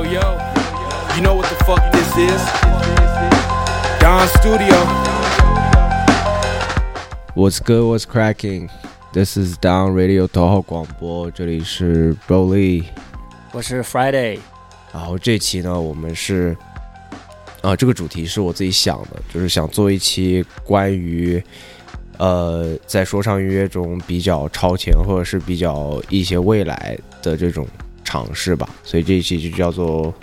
[0.00, 0.20] Yo, yo,
[1.14, 2.40] you know what the fuck this is?
[4.00, 4.74] Don Studio.
[7.34, 7.84] What's good?
[7.84, 8.70] What's cracking?
[9.12, 12.84] This is Down Radio 头号广播，这里是 Broly。
[13.52, 14.38] 我是 Friday，
[14.92, 16.56] 然后这期呢，我们是
[17.62, 21.42] 啊，这个主题是我自己想的，就是想做一期关于
[22.18, 27.66] 呃，在说唱音乐中比较超前或者是比较一些未来的这种
[28.11, 28.67] 尝试吧。
[28.83, 30.13] 所以这一期就叫做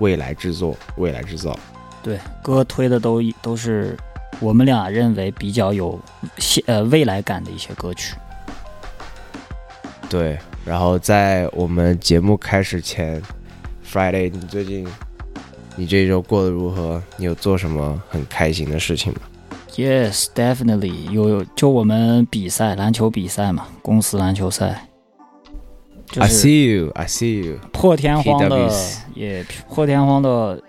[0.00, 1.58] 未来制作，未来制造。
[2.02, 3.96] 对歌推的都都是
[4.40, 5.98] 我们俩认为比较有
[6.36, 8.14] 现呃未来感的一些歌曲。
[10.10, 13.22] 对，然后在我们节目开始前
[13.90, 14.86] ，Friday，你最近
[15.76, 17.02] 你这一周过得如何？
[17.16, 19.20] 你有做什么很开心的事情吗
[19.76, 24.89] ？Yes, definitely 有有就我们比赛篮球比赛嘛，公司篮球赛，
[26.10, 27.58] 就 I see you, I see you。
[27.72, 28.70] 破天荒的
[29.14, 30.60] 也破天荒的，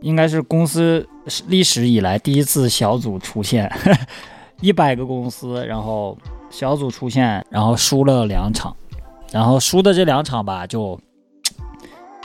[0.00, 1.06] 应该是公司
[1.46, 3.70] 历史以来第一次小组出现，
[4.60, 6.18] 一百个公司，然后
[6.50, 8.74] 小组出现，然后输了两场，
[9.30, 10.98] 然后输的这两场吧就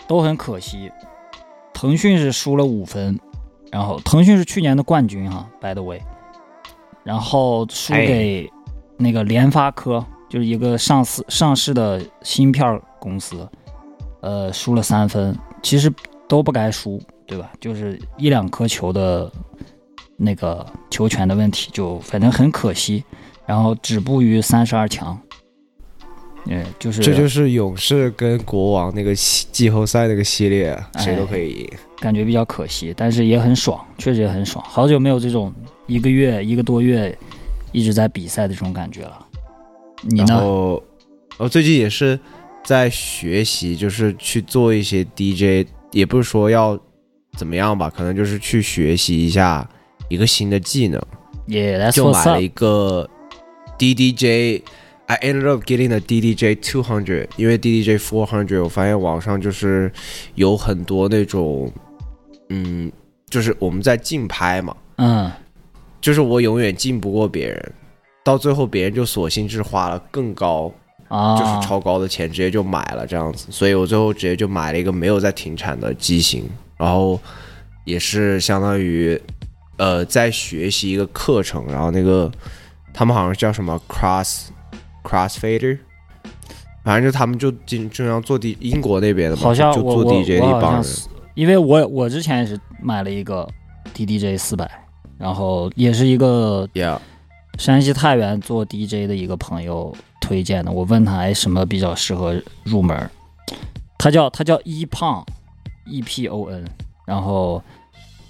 [0.07, 0.91] 都很可惜，
[1.73, 3.19] 腾讯是输了五分，
[3.71, 6.01] 然后腾讯是去年的冠军哈，by the way，
[7.03, 8.49] 然后输给
[8.97, 10.03] 那个联发科，
[10.35, 13.47] 就是一个上市上市的芯片公司，
[14.19, 15.33] 呃，输了三分，
[15.63, 15.89] 其实
[16.27, 17.53] 都不该输，对吧？
[17.57, 19.31] 就是一两颗球的
[20.17, 23.01] 那个球权的问题，就反正很可惜，
[23.45, 25.17] 然后止步于三十二强。
[26.47, 31.69] 嗯，就是这就是勇士跟国王那个系季后赛那个系列，谁都可以赢。
[32.01, 34.61] 感觉比较可惜，但是也很爽，确实也很爽。
[34.67, 35.53] 好久没有这种
[35.87, 37.17] 一个月、一个多月
[37.71, 39.24] 一直在比赛的这种感觉了。
[40.05, 40.39] 你然呢？
[40.39, 40.83] 后
[41.37, 42.19] 我最近也是
[42.63, 46.79] 在学习，就是去做一些 DJ，也不是说要
[47.37, 49.67] 怎么样吧，可能就是去学习一下
[50.07, 51.01] 一个新的技能。
[51.47, 53.09] 也来就买了一个
[53.77, 54.61] DDJ。
[55.07, 59.91] I ended up getting the DDJ 200，因为 DDJ four hundred，我发现网上就是
[60.33, 61.71] 有很多那种，
[62.49, 62.91] 嗯，
[63.29, 65.31] 就是我们在竞拍嘛，嗯，
[66.01, 67.73] 就是我永远竞不过别人，
[68.25, 70.71] 到最后别人就索性是花了更高，
[71.09, 76.43] 啊，就是超高的钱直接就买了这样子，所以我最后直接就买了一个没有在停产的机型，
[76.75, 77.19] 然后
[77.83, 79.21] 也是相当于
[79.77, 82.31] 呃在学习一个课程，然后那个
[82.91, 84.47] 他们好像叫什么 cross
[85.03, 85.77] crossfader，
[86.83, 90.83] 反正就他们就经经常做 D 英国那边的嘛，好像就做 DJ 的一帮人，
[91.35, 93.47] 因为我我之前也是买了一个
[93.93, 94.67] DDJ 四百，
[95.19, 96.97] 然后也是一个 Yeah，
[97.57, 100.71] 山西太原做 DJ 的一个朋友推荐的。
[100.71, 103.09] 我问他哎什么比较适合入门儿，
[103.97, 105.25] 他叫他叫一胖
[105.87, 106.65] ，E P O N，
[107.05, 107.63] 然后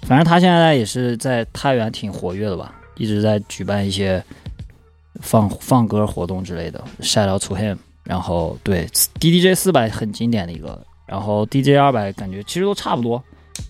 [0.02, 4.22] 反正他现在也是在太原挺活跃的吧，一直在举办一些
[5.20, 6.82] 放放歌活动之类的。
[7.00, 7.76] Shout out to him。
[8.04, 8.86] 然后对
[9.18, 13.20] DDJ 四百很经典的一个，然后 DJ 二百感觉其实都差不多。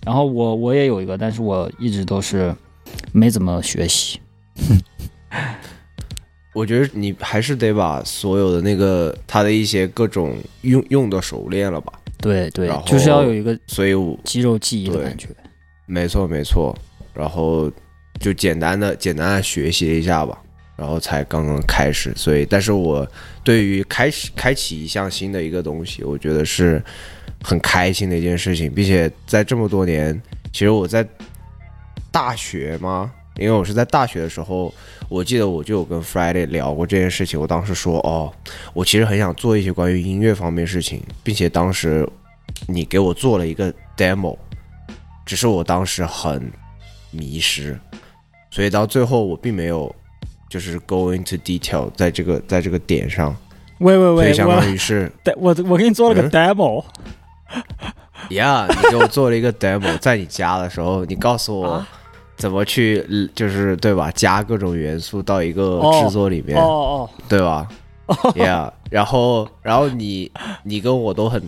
[0.05, 2.55] 然后我我也有一个，但是我一直都是
[3.11, 4.19] 没怎么学习。
[4.57, 4.79] 哼
[6.57, 15.27] 我觉得你还是得把所有的那个他的一些各种用用的熟练了吧，对对就是要有一个所以我肌肉记忆的感觉。
[15.85, 16.75] 没错没错，
[17.13, 17.71] 然后
[18.19, 20.35] 就简单的简单的学习一下吧，
[20.75, 23.07] 然后才刚刚开始，所以但是我
[23.43, 26.83] 对于开始开启一项新的一个东西，我觉得是
[27.43, 30.19] 很开心的一件事情，并且在这么多年，
[30.51, 31.07] 其实我在
[32.11, 34.73] 大学嘛，因为我是在大学的时候，
[35.09, 38.31] 我记得我就有跟 Friday 聊过这件事情，我当时说哦，
[38.73, 42.07] 我其实很想做一些关于音乐方面事情，并且当时
[42.67, 44.37] 你给我做了一个 demo。
[45.25, 46.49] 只是我当时很
[47.11, 47.77] 迷失，
[48.49, 49.93] 所以到最后我并没有
[50.49, 53.35] 就是 go into detail 在这个在这个点上，
[53.79, 56.81] 喂喂喂，所以相当于是我我给你做了个嗯？demo，、
[58.29, 61.89] ，yeah，你给我做了一个 demo，在你家的时候，你告诉我啊
[62.37, 67.67] 怎么去，呃就是对吧，加各种元素到一个哦制作里面，哦哦对吧？
[68.35, 70.31] Yeah，然后然后你
[70.63, 71.41] 你跟我都很，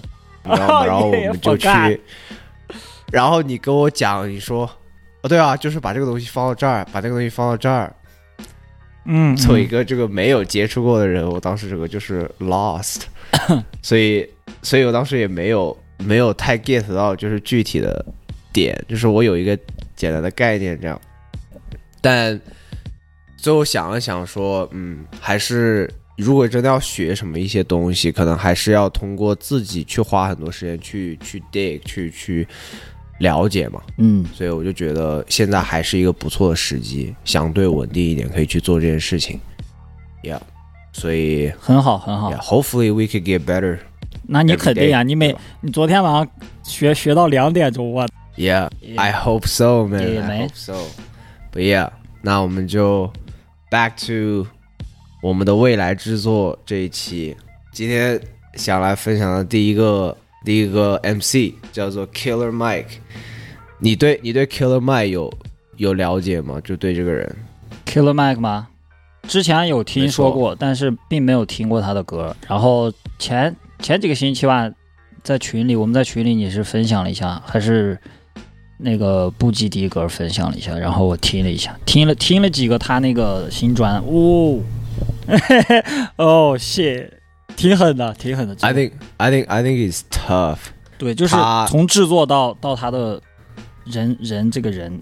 [0.43, 0.83] 你知道吗？
[0.87, 1.67] 然后我们就去，
[3.11, 4.69] 然后你跟我讲，你说，
[5.21, 7.95] 哦，对啊，就是把这个东西放到这儿，把这个东西放到这儿。
[9.05, 13.03] 嗯，作为一嗯个这个没有接触过的人，我当时这个就是 lost，
[13.81, 14.29] 所以
[14.61, 18.05] 所以我当时也没有没有太 get 到就是具体的
[18.51, 19.57] 点，就是我有一个
[19.99, 20.99] 简单的概念这样，
[21.99, 22.39] 但
[23.35, 32.47] 最后想了想说，嗯，还是如果真的要学什么一些东西，可能还是要通过自己去花很多时间去去 dig 去去
[33.19, 33.81] 了解嘛。
[33.97, 39.37] 嗯，所以我就觉得现在还是一个不错的时机，相对稳定一点，可以去做这件事情。
[40.23, 40.39] Yeah，
[40.93, 42.31] 所以很好很好。
[42.31, 43.79] yeah, hopefully we could get better.
[44.23, 46.25] 那你肯定啊，你每你昨天晚上
[46.63, 48.07] 学学到两点钟，我
[48.39, 50.01] Yeah, I hope so, man.
[50.01, 50.75] Yeah, I hope so.
[51.51, 51.89] But yeah，
[52.21, 53.11] 那我们就
[53.69, 54.47] back to
[55.21, 57.35] 我们的未来制作这一期。
[57.73, 58.17] 今天
[58.53, 62.85] 想来分享的第一个第一个 MC 叫做 Killer Mike。
[63.77, 65.33] 你对你对 Killer Mike 有
[65.75, 66.61] 有了解吗？
[66.63, 67.35] 就对这个人。
[67.85, 68.69] Killer Mike 吗？
[69.23, 72.33] 之前有听说过，但是并没有听过他的歌。
[72.47, 74.71] 然后前前几个星期吧，
[75.23, 77.99] 在群里，我们在群里你是分享了一下，还是
[78.81, 84.59] 那个布基迪格分享了一下，然后我听了一下，听了听了几个他那个新专，哦，
[86.15, 87.11] 哦，谢，
[87.57, 88.55] 挺狠的，挺狠的。
[88.61, 90.59] I think I think I think it's tough。
[90.97, 91.35] 对，就是
[91.67, 93.21] 从制作到到他的
[93.83, 95.01] 人人这个人，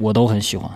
[0.00, 0.68] 我都很喜欢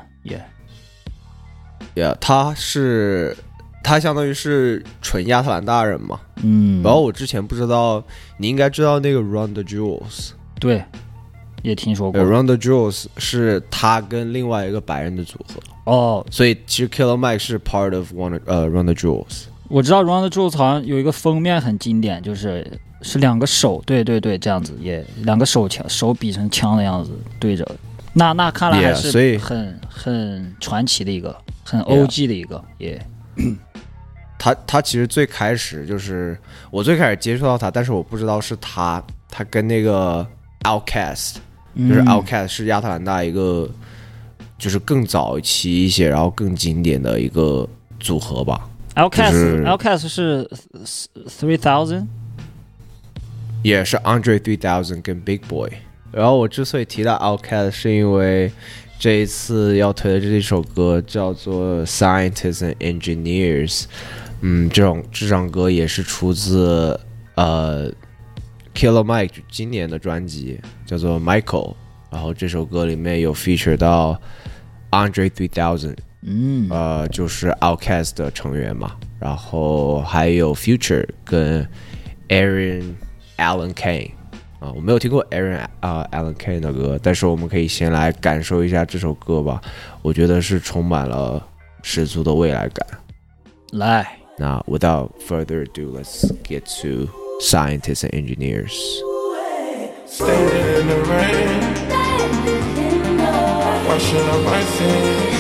[1.95, 3.37] ，Yeah，yeah，他是
[3.83, 6.21] 他相当于是纯亚特兰大人嘛。
[6.43, 8.05] 嗯，然后我之前不知道，
[8.39, 10.31] 你应该知道那个 Run the Jewels。
[10.59, 10.85] 对，
[11.67, 12.21] 也听说过。
[12.21, 15.61] Around the Jewels 是他跟另外一个白人的组合，
[15.93, 19.45] 哦，所以其实 Killer Mike 是 part of One 呃 Round the Jewels。
[19.69, 22.65] 我知道 Round the Jewels 好像有一个封面很经典，就是
[23.03, 27.11] 是两个手，对对对，这样子也两个手枪手比成枪的样子
[27.41, 27.67] 对着。
[28.13, 32.99] 那那看来还是很很传奇的一个，很 OG 的一个，也、
[34.39, 36.39] 他他其实最开始就是
[36.71, 40.27] 我最开始接触到他，但是我不知道是他，他跟那个
[40.63, 41.35] Outcast，
[41.77, 43.69] 就是 Outcast 是亚特兰大一个
[44.59, 47.69] 就是更早期一些，然后更经典的一个
[48.01, 48.69] 组合吧。
[48.95, 50.51] Outcast、就是 Outcast 是
[51.29, 52.07] Three Thousand，
[53.63, 55.71] 也是 Andre Three Thousand 跟 Big Boy。
[56.13, 58.51] 然后我之所以提到 Outcast，是因为
[58.99, 63.83] 这一次要推的这一首歌叫做《Scientists and Engineers》。
[64.41, 66.99] 嗯，这种这张歌也是出自
[67.35, 67.93] 呃
[68.77, 71.75] Killer Mike 今年的专辑，叫做 Michael。
[72.11, 74.21] 然后这首歌里面有 feature 到
[74.91, 81.67] Andre Three Thousand，嗯，呃，就是 Outcast 的成员嘛，然后还有 Future 跟
[82.29, 82.95] Aaron
[83.39, 84.13] Allen Kane
[84.61, 89.61] 啊，我没有听过 Aaron 啊、Allen Kane 的歌，但是我们可以先来感受一下这首歌吧，
[90.03, 91.45] 我觉得是充满了
[91.83, 92.87] 十足的未来感。
[93.73, 94.07] 来，
[94.39, 101.61] 那 without further ado，let's get to scientists and engineers。Standing in the rain,
[103.87, 105.37] washing up my sins.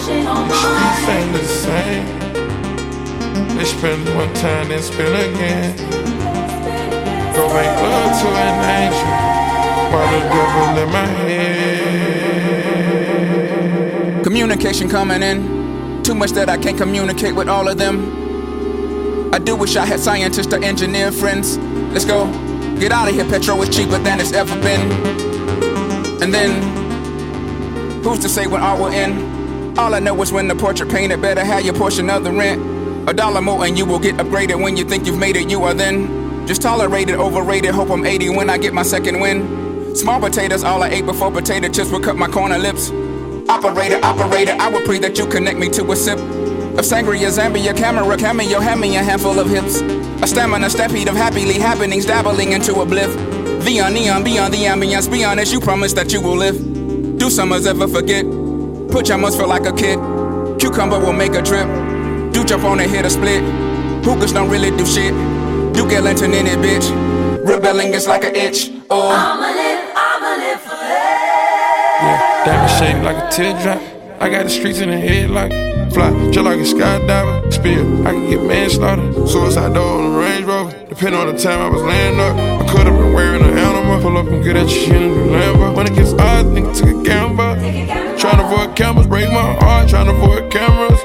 [0.00, 2.06] Streets ain't the same.
[3.56, 5.76] They spend one time, then spend again.
[7.34, 9.08] Go make love to an angel
[9.92, 12.04] while the devil in my head.
[14.24, 16.02] Communication coming in.
[16.02, 18.25] Too much that I can't communicate with all of them.
[19.32, 21.58] I do wish I had scientists or engineer friends.
[21.92, 22.26] Let's go.
[22.78, 24.80] Get out of here, petrol is cheaper than it's ever been.
[26.22, 29.78] And then, who's to say when art will end?
[29.78, 33.08] All I know is when the portrait painted, better have your portion of the rent.
[33.08, 35.62] A dollar more and you will get upgraded when you think you've made it, you
[35.64, 36.46] are then.
[36.46, 39.94] Just tolerated, overrated, hope I'm 80 when I get my second win.
[39.96, 42.90] Small potatoes, all I ate before potato chips would cut my corner lips.
[43.48, 46.18] Operator, operator, I would pray that you connect me to a sip
[46.78, 49.80] of sangria, Zambia, camera, cameo, hand me a handful of hips.
[50.22, 53.14] A stamina, stampede of happily happenings, dabbling into a bliff.
[53.64, 56.56] Beyond neon, beyond the ambience, beyond as you promise that you will live.
[57.18, 58.24] Do summers ever forget?
[58.90, 59.98] Put your must feel like a kid.
[60.58, 61.66] Cucumber will make a trip.
[62.32, 63.42] Do jump on and hit a split.
[64.04, 65.14] Hookers don't really do shit.
[65.74, 66.88] Do get lantern in it, bitch.
[67.46, 68.70] Rebelling is like an itch.
[68.90, 69.08] Oh.
[69.08, 70.86] I'ma live, I'ma live forever.
[72.02, 73.95] Yeah, diamond shaped like a teardrop.
[74.18, 75.52] I got the streets in the head like
[75.92, 77.52] fly, just like a skydiver.
[77.52, 79.12] Spill, I can get manslaughter.
[79.26, 80.86] Suicide door on the Range Rover.
[80.88, 84.00] Depending on the time I was laying up, I could have been wearing an animal.
[84.00, 85.76] Pull up and get at your shit in the Lambo.
[85.76, 87.54] When it gets odd, nigga took a gamble.
[88.18, 89.88] Trying to avoid cameras, break my heart.
[89.88, 91.00] Trying to avoid cameras.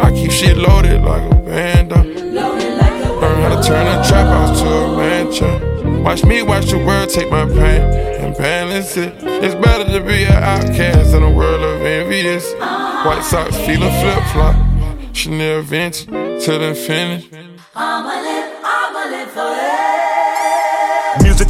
[0.00, 1.90] I keep shit loaded like a band.
[1.90, 5.69] Learn how to turn a trap house to a mansion.
[6.02, 7.82] Watch me watch the world take my pain
[8.20, 9.14] and balance it.
[9.22, 12.52] It's better to be an outcast in a world of envious.
[12.54, 14.56] White socks, feeling flip flop.
[15.14, 16.06] Chanel vintage
[16.44, 17.30] till infinity.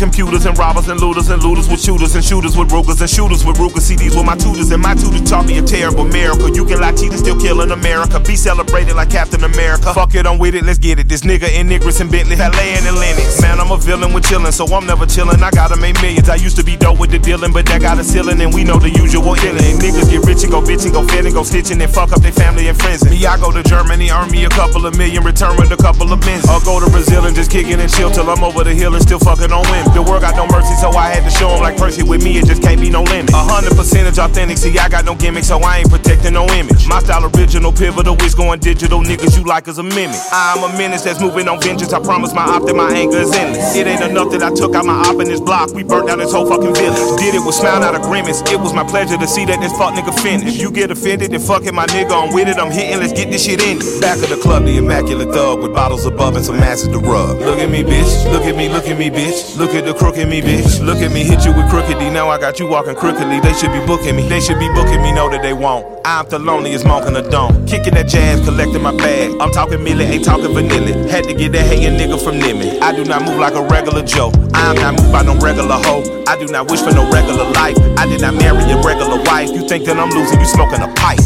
[0.00, 3.44] Computers and robbers and looters and looters with shooters and shooters with Rugers and shooters
[3.44, 6.48] with Ruger CDs with my tutors and my tutors taught me a terrible miracle.
[6.48, 8.18] You can lie, cheat, and still kill in America.
[8.18, 9.92] Be celebrated like Captain America.
[9.92, 11.06] Fuck it, I'm with it, let's get it.
[11.06, 13.42] This nigga in Niggers and Bentley, Valet and Lennox.
[13.42, 15.42] Man, I'm a villain with chillin', so I'm never chillin'.
[15.42, 16.30] I gotta make millions.
[16.30, 18.64] I used to be dope with the dealing, but that got a ceiling, and we
[18.64, 19.76] know the usual illin'.
[19.84, 22.22] Niggas get rich and go bitch and go fit and go stitching and fuck up
[22.22, 23.04] their family and friends.
[23.04, 26.10] Me, I go to Germany, earn me a couple of million, return with a couple
[26.10, 26.48] of bins.
[26.48, 28.94] Or go to Brazil and just kick it and chill till I'm over the hill
[28.94, 29.89] and still fuckin' on women.
[29.94, 32.38] The world got no mercy, so I had to show 'em like Percy with me,
[32.38, 33.34] it just can't be no limit.
[33.34, 36.86] A hundred percentage authentic, see, I got no gimmick, so I ain't protecting no image.
[36.86, 39.00] My style original, pivotal, it's going digital.
[39.02, 40.16] Niggas you like is a mimic.
[40.32, 41.92] I'm a menace that's moving on vengeance.
[41.92, 43.76] I promise my op that my anger is endless.
[43.76, 45.74] It ain't enough that I took out my op in this block.
[45.74, 47.18] We burnt down this whole fucking village.
[47.18, 48.42] Did it with smile, not a grimace.
[48.50, 50.56] It was my pleasure to see that this fuck nigga finished.
[50.56, 52.12] If you get offended, then fuck it, my nigga.
[52.12, 53.78] I'm with it, I'm hitting, let's get this shit in.
[54.00, 57.40] Back of the club, the immaculate thug with bottles above and some masses to rub.
[57.40, 58.32] Look at me, bitch.
[58.32, 59.56] Look at me, look at me, bitch.
[59.56, 60.84] Look at the crook in me, bitch.
[60.84, 62.10] Look at me, hit you with crooked D.
[62.10, 63.40] Now I got you walking crookedly.
[63.40, 64.28] They should be booking me.
[64.28, 65.86] They should be booking me, know that they won't.
[66.04, 67.66] I'm the loneliest monk in the dome.
[67.66, 69.32] Kicking that jazz, collecting my bag.
[69.40, 71.08] I'm talking milli, ain't talking vanilla.
[71.08, 72.80] Had to get that hating nigga from Nimmy.
[72.80, 74.32] I do not move like a regular Joe.
[74.54, 76.24] I'm not moved by no regular hoe.
[76.26, 77.76] I do not wish for no regular life.
[77.96, 79.50] I did not marry a regular wife.
[79.50, 81.20] You think that I'm losing, you smoking a pipe.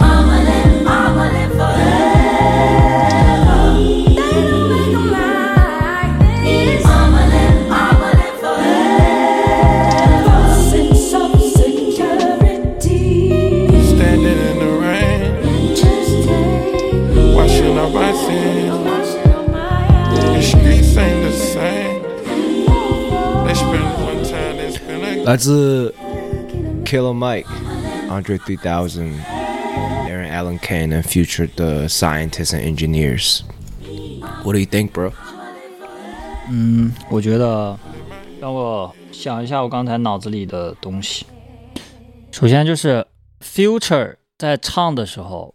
[0.00, 1.97] I'ma live, I'ma live
[17.97, 18.69] my sins.
[18.85, 20.47] washing on my The eyes.
[20.47, 22.01] streets ain't the same.
[23.45, 25.93] They spend one time, they spend like 来自
[26.85, 35.11] Killer Mike、Andre 3000、Aaron Allen Kane and Future 的 Scientists and Engineers。What do you think, bro？
[36.49, 37.77] 嗯，我觉得
[38.39, 41.25] 让我想一下我刚才脑子里的东西。
[42.31, 43.05] 首先就是
[43.41, 45.53] Future 在唱的时候，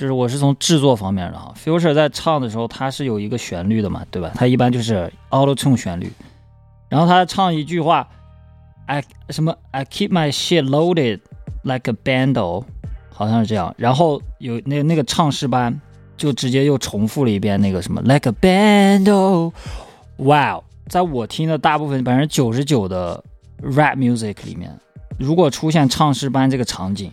[0.00, 1.52] 就是我是从制作方面的哈。
[1.62, 4.32] Future 在唱的时候，它是有一个旋律的嘛，对吧？
[4.34, 6.10] 它一般就是 Auto Tune 旋律，
[6.88, 8.08] 然后他唱一句话
[8.86, 11.20] ，I 什么 I keep my shit loaded
[11.64, 12.64] like a bando，
[13.12, 13.74] 好像是这样。
[13.76, 15.78] 然后有那那个唱诗班
[16.16, 19.52] 就直接又重复了一遍那个什么 like a bando。
[20.16, 23.22] 哇，在我听的大部分百分之九十九的
[23.62, 24.74] rap music 里面，
[25.18, 27.12] 如果出现唱诗班这个场景，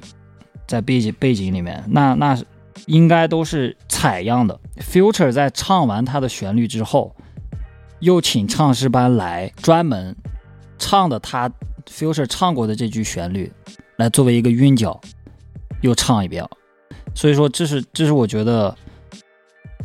[0.65, 2.46] 在背景背景里面，那那是
[2.88, 4.60] 应该都是采样的。
[4.82, 7.15] Future 在唱完他的旋律之后，
[8.00, 10.15] 又请唱诗班来专门
[10.79, 11.51] 唱的他
[11.88, 13.51] Future 唱过的这句旋律，
[13.98, 15.00] 来作为一个韵脚，
[15.82, 16.44] 又唱一遍。
[17.13, 18.75] 所以说，这是这是我觉得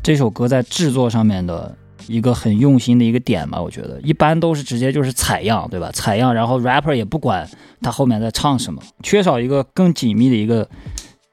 [0.03, 1.75] 这首歌在制作上面的
[2.07, 3.61] 一个很用心的一个点吧。
[3.61, 5.91] 我觉得一般都是直接就是采样，对吧？
[5.93, 7.49] 采样，然后 rapper 也不管
[7.81, 10.69] 他后面在唱什么，缺少一个更紧密的一个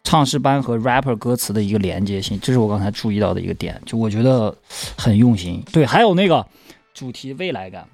[0.04, 4.56] 唱诗班和 rapper 歌词的一个连接性，这是我刚才注意到的一个点，就我觉得
[4.98, 5.64] 很用心。
[5.72, 6.46] 对，还有那个
[6.94, 7.88] 主题未来感，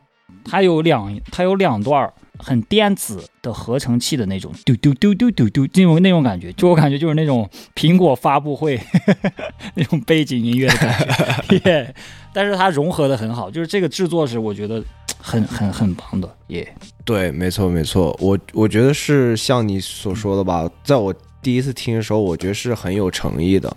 [0.46, 8.80] 它有两它有两段很电子的合成器的那种丢丢丢丢丢丢那种那种感觉，就我感觉就是那种苹果发布会
[9.76, 11.08] 那种背景音乐的感
[11.50, 11.96] 觉，耶、
[12.34, 14.84] 但是它融合的很好，就是这个制作是我觉得
[15.18, 21.14] 很很很棒的，耶、对，没错没错，我我觉得是像你所说的吧，在我
[21.46, 23.72] 第一次听的时候，我觉得是很有诚意的。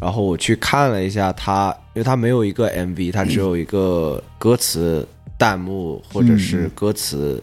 [0.00, 5.04] 然后我去看了一下他，因为他没有一个 MV，他只有一个歌词
[5.36, 7.42] 弹幕或者是歌词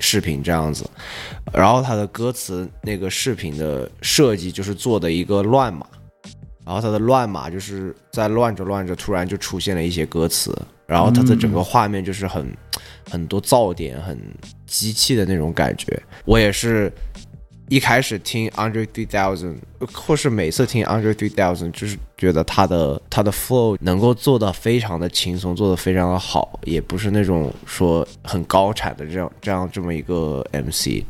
[0.00, 0.84] 视频这样子。
[1.52, 5.86] 然后他的歌词那个视频的设计就是做的一个乱码，
[6.64, 10.52] 然后他的乱码就是在乱着乱着，突然就出现了一些歌词，
[10.84, 12.44] 然后他的整个画面就是很
[13.08, 14.18] 很多噪点，很
[14.66, 16.02] 机器的那种感觉。
[16.24, 16.92] 我也是
[17.68, 19.56] 一开始听 Under Three Thousand，
[19.92, 31.02] 或是每次听 Under Three Thousand，就是觉得他的他的 flow 能够做到非常的轻松，做的非常的好，也不是那种说很高产的这样这样这么一个 MC。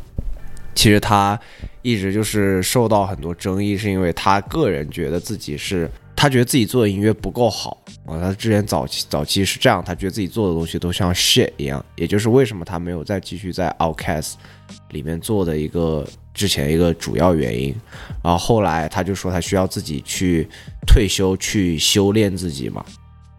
[0.74, 1.38] 其实他
[1.82, 8.18] 一直就是受到很多争议，是因为他个人觉得自己是，他觉得自己做的音乐不够好啊。
[8.18, 14.32] 他之前早期早期是这样，他觉得自己做的东西都像 shit 一样，也就是为什么他没有再继续在 Outcast
[14.90, 17.74] 里面做的一个之前一个主要原因。
[18.24, 20.48] 然后后来他就说他需要自己去
[20.86, 22.84] 退休去修炼自己嘛，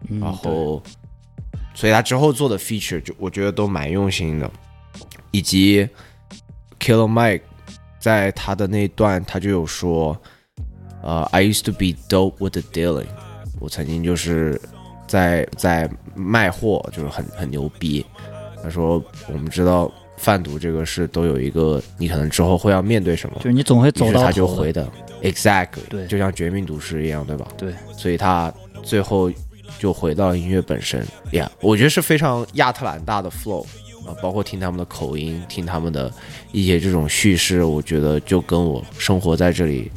[0.08, 0.80] 嗯然后，
[1.74, 4.50] 所以他之后做的 feature 就我觉得都蛮用心的，
[5.32, 5.88] 以及
[6.78, 7.42] Killer Mike
[7.98, 10.16] 在他的那段他就有说，
[11.08, 13.06] 呃，I used to be dope with the dealing，
[13.58, 14.60] 我曾经就是
[15.06, 18.04] 在在卖货，就是很很牛逼，
[18.62, 24.86] 他说我们知道贩毒这个事都有一个你可能之后会要面对什么就，是你总会走到头的就回的。
[25.22, 27.48] Exactly，对就像绝命毒师一样，对吧？
[27.56, 29.32] 对，所以他最后
[29.78, 33.64] 就回到音乐本身，Yeah，我觉得是非常亚特兰大的 flow
[34.06, 36.12] 啊，包括听他们的口音，听他们的
[36.52, 39.90] 一些这种叙事，我觉得就跟我生活在这里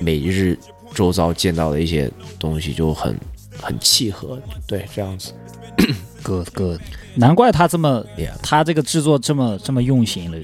[0.00, 0.58] 每日
[0.92, 3.18] 周遭见到的一些东西就很
[3.60, 5.32] 很契合，对，这样子。
[6.22, 6.80] good good，
[7.16, 10.38] 难怪他这么，Yeah，他这个制作这么这么用心了。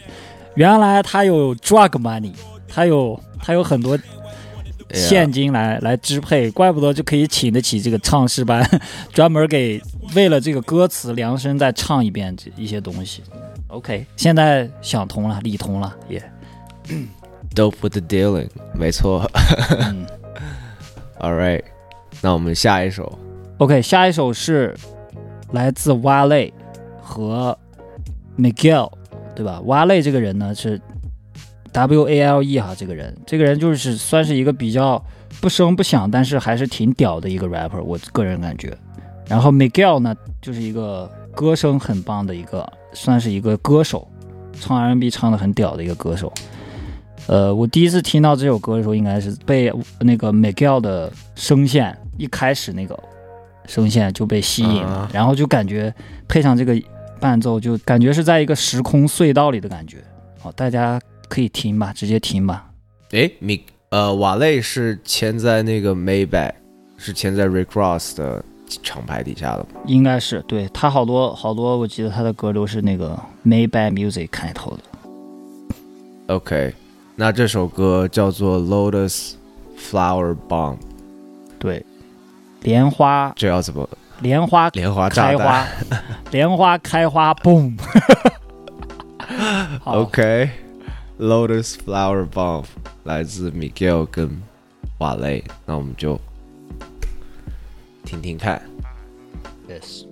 [0.57, 2.33] 原来他有 drug money，
[2.69, 3.99] 他有他有很多
[4.93, 8.69] 现金来来支配，怪不得就可以请得起这个唱诗班，
[9.15, 9.81] 专门给
[10.15, 13.23] 为了这个歌词量身再唱一遍这一些东西。
[13.69, 16.21] OK，现在想通了，理通了，也、
[17.55, 19.29] Dope with the dealing，没错
[19.81, 20.07] 嗯。
[21.21, 21.63] All right，
[22.23, 23.19] 那我们下一首
[23.59, 24.75] OK，下一首是
[25.53, 26.53] 来自 Wale
[27.03, 27.59] 和
[28.39, 28.91] Miguel，
[29.35, 30.81] 对吧？Wale 这个人呢是
[31.73, 35.05] W A L E 哈，这个人，这个人就是算是一个比较
[35.41, 38.77] 不声不响，但是还是挺屌的一个 rapper，我个人感觉。
[39.29, 44.09] 然后 Miguel 呢，就是一个歌声很棒的一个，算是一个歌手，
[44.59, 46.33] 唱 R&B 唱的很屌的一个歌手。
[47.31, 52.99] 呃，我第一次听到这首歌的时候，应该是被那个 Miguel 的声线一开始那个
[53.67, 55.95] 声线就被吸引了，啊然后就感觉
[56.27, 56.77] 配上这个
[57.21, 59.99] 伴奏，就感觉是在一个时空隧道里的感觉。
[60.41, 62.69] 好，大家可以听吧，直接听吧。
[63.13, 66.51] 诶，米呃瓦类是签在那个 Maybach，
[66.97, 68.45] 是签在 Rick Ross 的
[68.83, 69.81] 厂牌底下的吗？
[69.87, 74.83] 应该是对他好多好多，我记得他的歌都是那个 Maybach Music 开头的。
[76.35, 76.75] OK，
[77.21, 79.33] 那这首歌叫做 Lotus
[79.79, 80.79] Flower Bomb，
[81.59, 81.85] 对，
[82.63, 83.31] 莲花。
[83.37, 83.87] 这要怎么？
[84.23, 85.67] 莲花莲花开花，
[86.33, 87.79] 莲花开花，boom。
[89.85, 92.65] OK，Lotus Flower Bomb
[93.05, 94.41] 来自 Miguel 跟
[94.97, 96.19] 瓦雷，那我们就
[98.07, 98.63] 听听看。
[99.69, 100.07] Yes，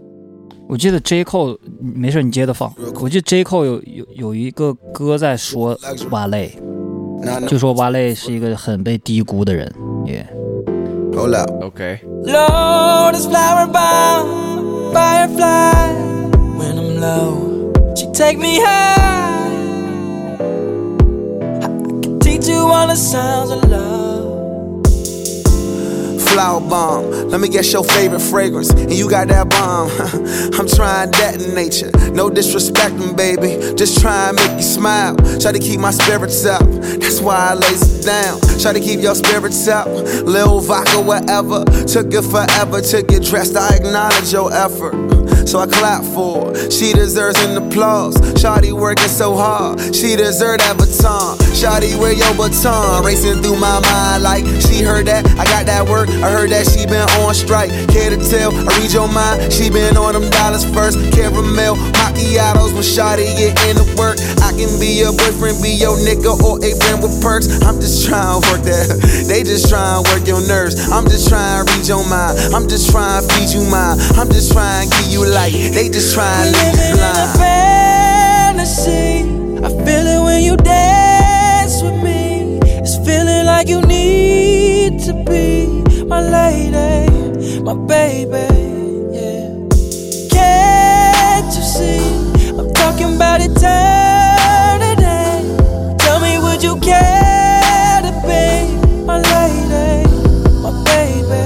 [0.68, 1.24] 我记得 J.
[1.24, 2.70] Cole 没事，你接着放。
[3.00, 3.42] 我记得 J.
[3.44, 5.74] Cole 有有有一个歌在说
[6.10, 6.54] 瓦雷，
[7.47, 9.73] 就说瓦雷是一个很被低估的人。
[10.05, 10.27] 耶、
[11.15, 11.49] Hold up.
[11.61, 15.93] OK， Lotus flower bomb, firefly.
[16.57, 19.51] When I'm low, she take me high.
[21.61, 21.67] I
[22.01, 24.06] can teach you all the sounds of love.
[26.28, 27.10] Flower bomb.
[27.30, 28.70] Let me guess your favorite fragrance.
[28.70, 29.90] And you got that bomb.
[30.58, 31.90] I'm trying that in nature.
[32.12, 33.74] No disrespecting, baby.
[33.74, 35.16] Just try and make you smile.
[35.40, 36.62] Try to keep my spirits up.
[36.62, 38.40] That's why I lays it down.
[38.60, 39.86] Try to keep your spirits up.
[39.86, 41.64] Lil vodka, whatever.
[41.86, 43.56] Took it forever to get dressed.
[43.56, 45.18] I acknowledge your effort.
[45.48, 46.70] So I clap for her.
[46.70, 48.14] She deserves an applause.
[48.36, 49.80] Shawty working so hard.
[49.94, 51.38] She deserve that baton.
[51.56, 53.02] Shawty, where your baton?
[53.02, 55.26] Racing through my mind like she heard that.
[55.38, 56.10] I got that work.
[56.18, 57.70] I heard that she been on strike.
[57.94, 58.50] Care to tell?
[58.50, 59.52] I read your mind.
[59.52, 60.98] She been on them dollars first.
[61.14, 64.18] Caramel macchiatos when Shawty get into work.
[64.42, 67.46] I can be your boyfriend, be your nigga, or a friend with perks.
[67.62, 68.98] I'm just trying to work that.
[69.28, 70.90] They just trying to work your nerves.
[70.90, 72.38] I'm just trying to read your mind.
[72.54, 73.98] I'm just trying to feed you mine.
[74.18, 75.52] I'm just trying to give you light.
[75.52, 78.58] They just trying to leave you in a blind.
[78.58, 79.22] fantasy.
[79.62, 82.58] I feel it when you dance with me.
[82.82, 88.48] It's feeling like you need to be my lady, my baby.
[89.12, 89.50] Yeah.
[90.30, 92.00] Can't you see?
[92.58, 95.04] I'm talking about eternity.
[95.98, 98.72] Tell me, would you care to be
[99.04, 100.08] my lady,
[100.62, 101.44] my baby?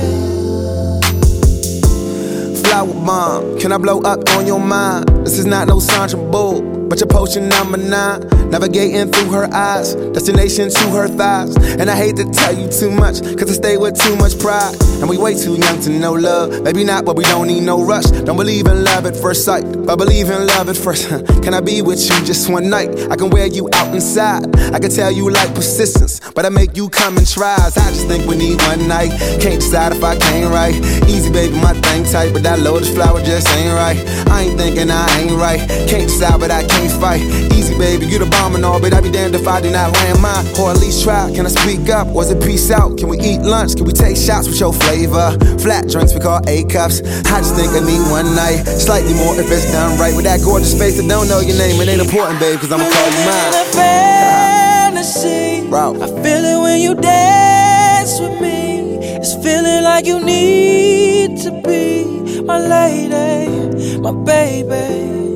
[2.62, 5.09] Flower bomb, can I blow up on your mind?
[5.27, 8.22] This is not no Sandra Bull, but your potion number nine.
[8.52, 11.56] Navigating through her eyes, destination to her thighs.
[11.56, 14.76] And I hate to tell you too much, cause I stay with too much pride.
[15.00, 16.62] And we way too young to know love.
[16.62, 18.04] Maybe not, but we don't need no rush.
[18.04, 21.08] Don't believe in love at first sight, but believe in love at first.
[21.42, 22.90] can I be with you just one night?
[23.10, 24.54] I can wear you out inside.
[24.74, 27.56] I can tell you like persistence, but I make you come and try.
[27.56, 29.12] I just think we need one night.
[29.40, 30.74] Can't decide if I can't right.
[31.08, 33.96] Easy, baby, my thing tight, but that lotus flower just ain't right.
[34.28, 35.58] I ain't thinking I ain't right.
[35.88, 37.22] Can't decide, but I can't fight.
[37.56, 39.92] Easy, baby, you the bomb and all, but I be damned if I do not
[39.92, 40.44] land mine.
[40.59, 41.31] Or at least try.
[41.33, 42.09] Can I speak up?
[42.09, 42.98] Was it peace out?
[42.98, 43.76] Can we eat lunch?
[43.76, 45.38] Can we take shots with your flavor?
[45.59, 47.00] Flat drinks we call A cups.
[47.31, 48.64] I just think of me one night.
[48.66, 50.14] Slightly more if it's done right.
[50.14, 52.85] With that gorgeous face that don't know your name, it ain't important, babe, cause I'ma
[52.85, 53.52] call you in a mine.
[53.72, 55.52] fantasy.
[55.72, 58.98] I feel it when you dance with me.
[59.22, 65.32] It's feeling like you need to be my lady, my baby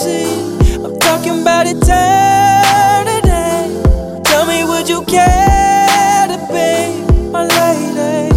[0.00, 0.84] missing.
[0.84, 3.30] I'm talking about eternity.
[4.24, 8.32] Tell me, would you care to be my lady,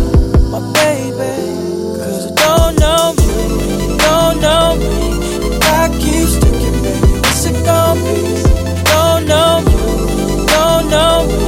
[0.52, 1.34] my baby?
[1.98, 3.26] Cause you don't know me,
[3.88, 5.18] you don't know me.
[5.48, 8.18] If I keep sticking, baby, what's it gonna be?
[8.84, 9.74] Don't know me,
[10.48, 11.42] don't know me.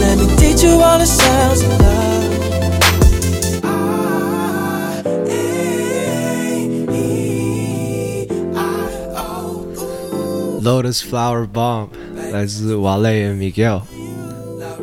[0.00, 1.99] Let me teach you all the sounds of love.
[10.62, 11.88] Lotus Flower Bomb
[12.32, 13.80] 来自瓦雷和 Miguel。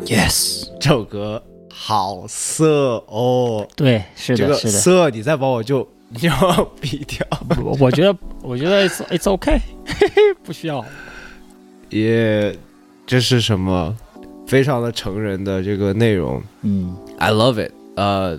[0.04, 4.72] Yes，这首歌好色哦，对，是的，这个是的。
[4.72, 6.34] 色你再把我就 你就要
[6.82, 7.26] 毙掉，
[7.62, 9.60] 我我觉得，我觉得 it's it's okay，
[10.42, 10.84] 不需要。
[11.90, 12.54] 也
[13.06, 13.94] 这是什么
[14.46, 17.72] 非常的成人的这个内容嗯，，I love it。
[17.96, 18.38] 呃，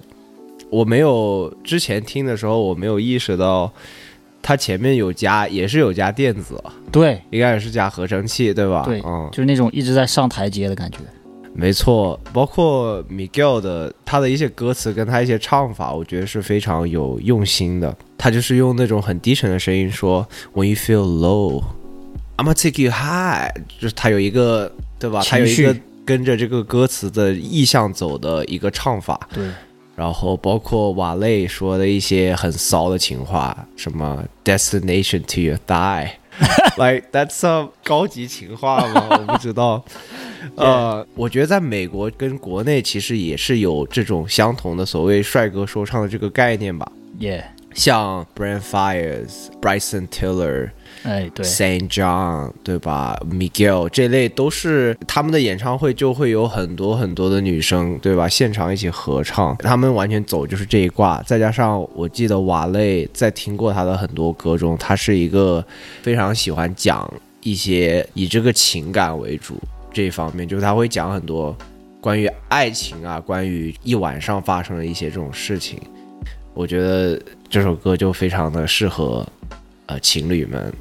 [0.69, 3.71] 我没有之前听的时候我没有意识到，
[4.41, 8.83] 它前面有加也是有加电子，对应该也是加合成器对吧？
[8.85, 10.99] 对，嗯，就是那种一直在上台阶的感觉。
[11.51, 17.93] 没错，包括 Miguel 的他的一些歌词跟他一些唱法，我觉得是非常有用心的。
[18.17, 21.63] 他就是用那种很低沉的声音说：“When you feel low,
[22.37, 25.21] I'm gonna take you high。”就是他有一个对吧？
[25.21, 29.19] 情他有一个绪跟着这个歌词的意向走的一个唱法。
[29.33, 29.49] 对，
[29.99, 39.07] 然后包括瓦雷说的一些很骚的情话，什么 “destination to your thigh”，like that's some 高级情话吗？
[39.11, 39.83] 我不知道。
[40.55, 50.69] 呃，我觉得在美国跟国内其实也是有这种相同的所谓帅哥说唱的这个概念吧，Yeah，、像 Brand Fires、Bryson Tiller、
[51.03, 58.27] 哎，对，Saint John，对吧？Miguel 这类都是他们的演唱会就会有很多很多的女生，对吧？
[58.27, 61.21] 现场一起合唱，他们完全走就是这一挂。
[61.23, 65.65] 再加上我记得瓦雷在听过他的很多歌中，他是一个
[66.01, 69.55] 非常喜欢讲一些以这个情感为主
[69.93, 71.55] 这一方面，就是他会讲很多
[72.01, 75.79] 关于爱情啊，关于一晚上发生的一些这种事情。
[76.53, 77.17] 我觉得
[77.49, 79.25] 这首歌就非常的适合
[79.89, 80.71] 呃情侣们，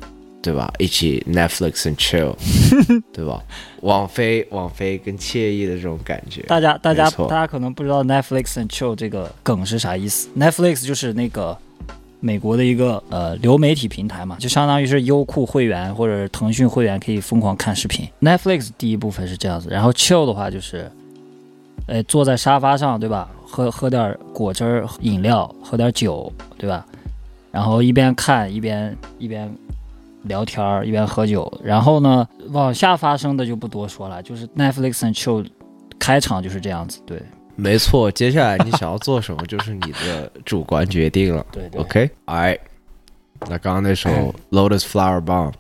[0.43, 0.71] 对吧？
[0.79, 2.35] 一起 Netflix and chill，
[3.13, 3.43] 对吧？
[3.81, 6.43] 网飞网飞跟惬意的这种感觉。
[6.43, 10.29] 大家大家大家可能不知道 Netflix and chill 这个梗是啥意思。
[10.39, 11.57] Netflix 就是那个
[12.21, 18.07] 美国的一个呃流媒体平台嘛，就相当于是优酷会员或者腾讯会员可以疯狂看视频。
[18.21, 20.91] Netflix 第一部分是这样子，然后 chill 的话就是，
[21.87, 23.31] 呃，坐在沙发上，对吧？
[23.47, 26.85] 喝喝点果汁儿、饮料，喝点酒，对吧？
[27.59, 29.53] 然后一边看一边一边
[30.23, 31.53] 聊天儿，一边喝酒。
[31.61, 35.45] 然后呢，往下发生的就不多说了，就是 Netflix and chill
[35.99, 37.21] 开场就是这样子，对
[37.57, 41.45] 没错，接下来你想要做什么，就是你的主观决定了。
[41.51, 41.81] 对对。
[41.81, 42.59] OK，All、right。
[43.49, 44.09] 那刚刚那首
[44.53, 45.53] Lotus Flower Bomb，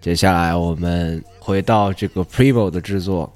[0.00, 3.28] 接下来我们回到这个 Primo 的制作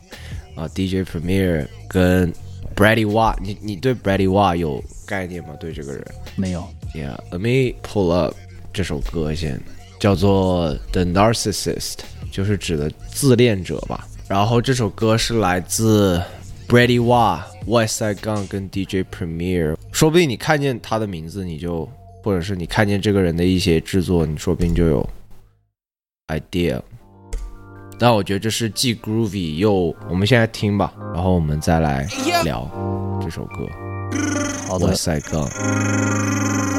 [0.55, 2.33] 啊、DJ Premier 跟
[2.77, 5.57] Brady Watt，你你对 Brady Watt 有概念吗？
[5.59, 6.05] 对这个人
[6.37, 8.35] 没有，Yeah，Let me pull up
[8.73, 9.61] 这首歌先，
[9.99, 11.95] 叫做《The Narcissist》，
[12.31, 14.07] 就是指的自恋者吧。
[14.29, 16.23] 然后这首歌是来自
[16.69, 19.75] Brady Wa、Westside Gun 跟 DJ Premier。
[19.91, 21.89] 说不定你看见他的名字，你就
[22.23, 25.09] 或者是你看见这个人的一些制作，你说不定就有
[26.29, 26.81] idea。
[27.99, 29.95] 但我觉得这是既 groovy 又……
[30.11, 32.07] 我们现在听吧，然后我们再来
[32.45, 32.69] 聊
[33.23, 33.67] 这首歌。
[34.67, 36.72] 好的，Westside Gun。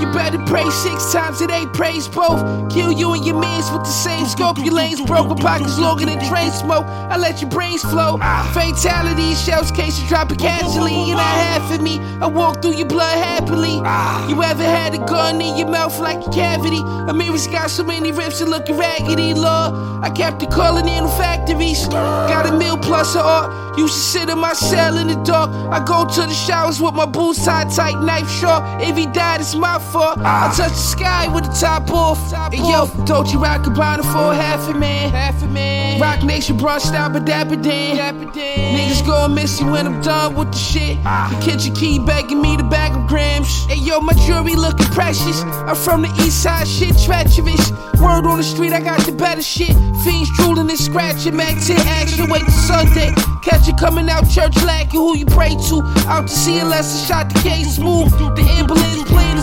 [0.00, 2.40] You better pray six times a day, praise both.
[2.72, 4.58] Kill you and your mans with the same scope.
[4.58, 6.84] Your lanes broke, with pockets longer than train smoke.
[6.86, 8.18] I let your brains flow.
[8.52, 10.94] Fatality, shells cases dropping casually.
[11.08, 11.98] You're not half of me.
[12.20, 13.76] I walk through your blood happily.
[14.30, 16.80] You ever had a gun in your mouth like a cavity?
[17.08, 19.74] A mirror's got so many rips and looking raggedy, Lord.
[20.02, 21.86] I kept it calling in the factories.
[21.88, 23.78] Got a meal plus a art.
[23.78, 25.50] Used to sit in my cell in the dark.
[25.70, 28.64] I go to the showers with my boots tied tight, knife sharp.
[28.80, 30.18] If he died, it's my fault.
[30.18, 30.54] I ah.
[30.56, 32.32] touch the sky with the top off.
[32.52, 35.10] And yo, don't you rock about for half a man?
[35.10, 36.00] Half a man.
[36.00, 38.30] Rock Nation brushed out, but dapper dan.
[38.32, 40.98] Niggas gon' miss you when I'm done with the shit.
[41.04, 41.28] Ah.
[41.30, 43.66] The kitchen key begging me to bag of grams.
[43.66, 45.42] Hey yo, my jewelry looking precious.
[45.42, 47.70] I'm from the east side, shit treacherous.
[48.00, 49.74] Word on the street, I got the better shit.
[50.04, 51.58] Fiends drooling and scratching, man.
[51.58, 53.10] 10 action, wait till Sunday.
[53.42, 55.80] Catch you coming out church lacking who you pray to.
[56.08, 58.10] Out to see unless I shot the case smooth.
[58.18, 58.42] The the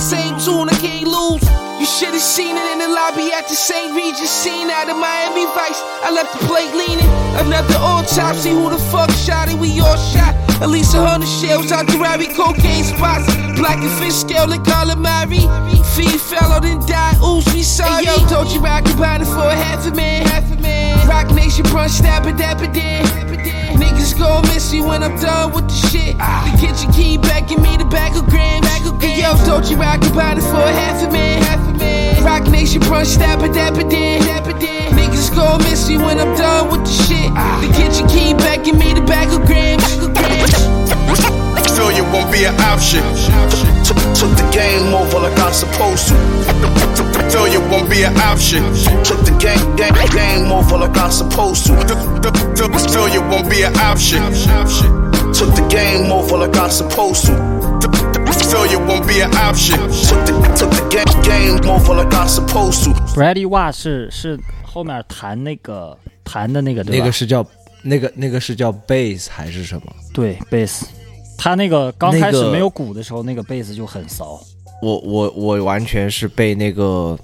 [0.03, 1.47] same tune, I can't lose.
[1.79, 3.95] You should have seen it in the lobby at the St.
[3.95, 5.79] Regis scene out of Miami Vice.
[6.03, 7.07] I left the plate leaning.
[7.39, 9.55] Another autopsy, who the fuck shot it?
[9.55, 10.35] We all shot.
[10.61, 13.31] At least a hundred shells out the Rari cocaine spots.
[13.55, 15.47] Black and fish scale and calamari.
[15.95, 17.15] Feed fell out and died.
[17.23, 18.05] Oops, we sorry.
[18.05, 20.27] Hey, yo, told you rock about it for a half a man.
[20.27, 20.92] Half a man.
[21.07, 23.05] Rock Nation brunch, stab it, dapper dan.
[23.77, 26.17] Niggas gon' miss me when I'm done with the shit.
[26.17, 28.67] The kitchen key begging me the bag of grams.
[28.67, 31.41] Hey, Yo, don't you rock about it for a half a man.
[31.43, 32.23] Half a man.
[32.23, 34.21] Rock Nation brunch, stab it, dapper dan.
[34.95, 37.29] Niggas gon' miss me when I'm done with the shit.
[37.35, 37.59] Ah.
[37.61, 39.83] The kitchen key begging me the bag of grams.
[41.75, 43.03] Failure won't be an option.
[43.83, 46.82] Took, took the game over like I'm supposed to
[47.32, 48.62] failure won't be an option.
[49.04, 51.74] Took the game, game, game over like I'm supposed to.
[52.92, 54.22] Failure won't be an option.
[55.32, 57.34] Took the game over like I'm supposed to.
[58.50, 59.78] Failure won't be an option.
[59.78, 62.90] Took the, took the game, game over like I'm supposed to.
[63.14, 66.98] Brady Watt 是是后面弹那个弹的那个对吧？
[66.98, 67.44] 那个是叫
[67.82, 69.82] 那个那个是叫 bass 还是什么？
[70.12, 70.86] 对贝斯，
[71.36, 74.40] 他那个刚开始那个没有鼓的时候，那个贝斯就很骚。
[74.83, 77.17] 我我我完全是被那个，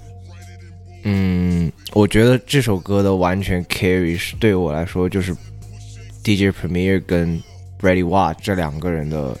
[1.04, 5.36] 嗯，我觉得这首歌的完全 carry 是对我来说就是
[6.24, 7.38] DJ Premier 跟
[7.78, 9.36] Brady Watt 这两个人的，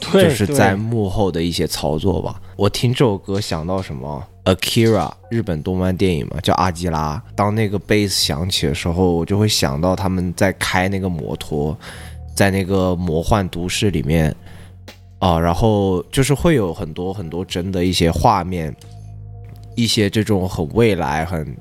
[0.00, 2.40] 就是在幕后的一些操作吧。
[2.54, 7.20] 我听这首歌想到什么？Akira 日本动漫电影嘛，叫阿基拉。
[7.34, 11.76] 当那个贝斯响起的时候，我就会想到他们在开那个摩托，
[12.36, 14.32] 在那个魔幻都市里面。
[15.20, 18.74] 啊，然后就是会有很多很多真的一些画面，
[19.76, 21.56] 一些这种很未来很，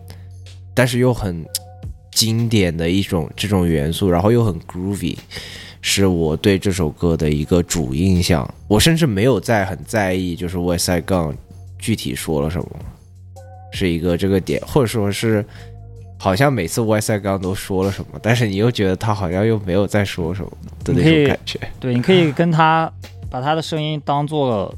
[0.74, 1.46] 但是又很
[2.12, 5.18] 经典的一种这种元素，然后又很 groovy，
[5.82, 8.50] 是我对这首歌的一个主印象。
[8.68, 11.36] 我甚至没有在很在意，就是 West Side Gun
[11.78, 12.68] 具体说了什么，
[13.74, 15.46] 是一个这个点，或者说是
[16.18, 20.52] 好像每次 Side Gun 都说了什么，但是你又觉得他好像又没有在说什么
[20.86, 21.60] 的那种感觉。
[21.78, 22.92] 对，你可以跟他
[23.30, 24.74] 把他的声音当做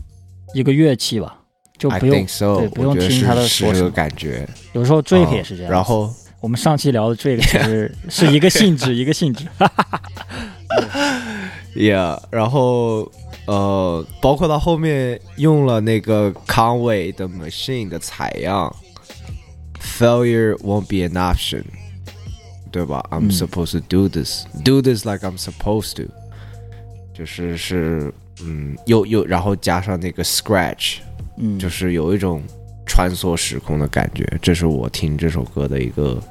[0.53, 1.37] 一个乐器吧，
[1.77, 3.89] 就不用 so，对，不用听他的是这个说什么。
[3.89, 4.47] 感觉。
[4.73, 5.71] 有时候 Drake 嗯也是这样。
[5.71, 9.45] 然后我们上期聊的 Drake 其实是一个性质，一个性质。
[11.75, 13.09] Yeah，然后
[13.45, 18.75] 呃，包括到后面用了那个 Conway 的 Machine 的采样
[19.79, 21.63] ，Failure won't be an option，
[22.71, 26.11] 对吧？I'm 嗯 supposed to do this，do this like I'm supposed to，
[27.13, 28.13] 就是是
[28.45, 30.97] 嗯，又又然后加上那个 Scratch，
[31.37, 32.41] 嗯，就是有一种
[32.85, 36.21] 穿梭时空的感觉，这是我听这首歌的一个。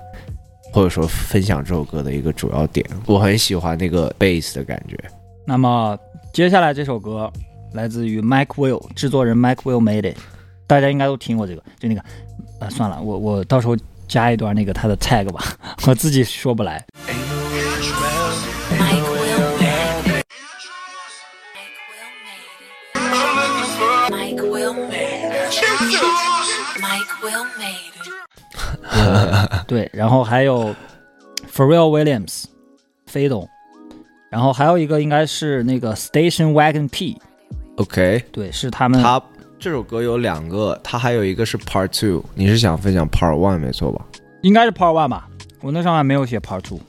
[0.73, 4.97] 或者说分享这首歌的一个主要点，我很喜欢那个 bass 的感觉。
[5.45, 5.99] 那么
[6.33, 7.29] 接下来这首歌
[7.73, 10.17] 来自于 Mike Will，制作人 Mike Will made it，
[10.69, 12.05] 大家应该都听过这个，就那个，
[12.61, 15.43] 呃，算了，我我到时候加一段那个他的 tag 吧，
[15.89, 16.87] 我自己说不来。
[29.68, 30.74] 对，然后还有
[31.52, 32.46] Pharrell Williams，
[33.08, 33.48] 飞董，
[34.30, 37.18] 然后还有一个应该是那个 Station Wagon P，
[37.78, 39.22] OK，对，是他们他
[39.60, 44.06] 这首歌有两个，他还有一个是 Part Two，你是想分享 Part One 没错吧
[44.42, 45.28] 应该是 Part One 吧，
[45.62, 46.80] 我那上面没有写 Part Two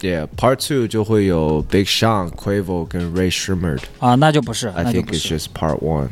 [0.00, 3.80] ？Yeah，Part Two 就会有 Big Sean、Quavo 跟 Ray Sherman。
[3.98, 6.08] 啊，那就不是， I 那就 think 不 it's 是 just Part One，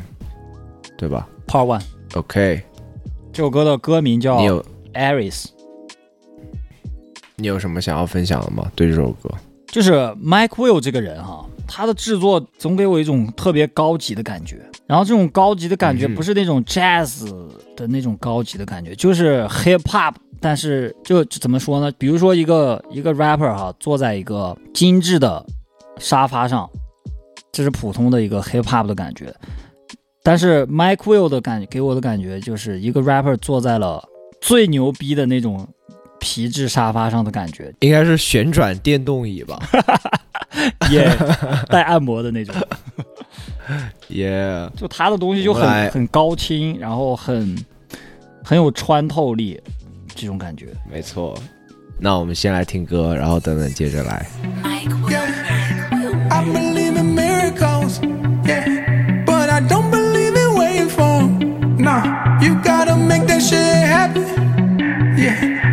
[0.97, 1.83] 对吧 Part One。
[2.14, 2.62] ？OK，
[3.32, 5.46] 这首歌的歌名叫你有 Aries，
[7.36, 8.70] 你有什么想要分享的吗？
[8.74, 9.30] 对这首歌？
[9.68, 9.92] 就是
[10.22, 14.60] Mike Will 这个人哈，他的制作总给我一种特别高级的感觉。
[14.88, 17.24] 然后这种高级的感觉不是那种 jazz
[17.76, 21.92] 的那种高级的感觉，就是 hip hop，但是就就怎么说呢？
[21.96, 25.46] 比如说一个一个 rapper 哈，坐在一个精致的
[25.98, 26.68] 沙发上，
[27.52, 29.32] 这是普通的一个 hip hop 的感觉。
[30.22, 34.02] 但是 Mike Will 的感给我的感觉就是一个 rapper 坐在了
[34.40, 35.66] 最牛逼的那种
[36.18, 39.58] 皮质沙发上的感觉，应该是旋转电动椅吧
[40.90, 41.08] 也
[41.68, 42.54] 带按摩的那种。？
[44.10, 47.56] Yeah，就他的东西就很很高清，然后很
[48.42, 49.60] 很有穿透力，
[50.16, 50.66] 这种感觉。
[50.90, 51.38] 没错。
[52.00, 54.26] 那我们先来听歌，然后等等接着来。
[56.32, 58.00] I believe in miracles,
[58.44, 59.89] yeah, but I don't
[65.20, 65.69] yeah,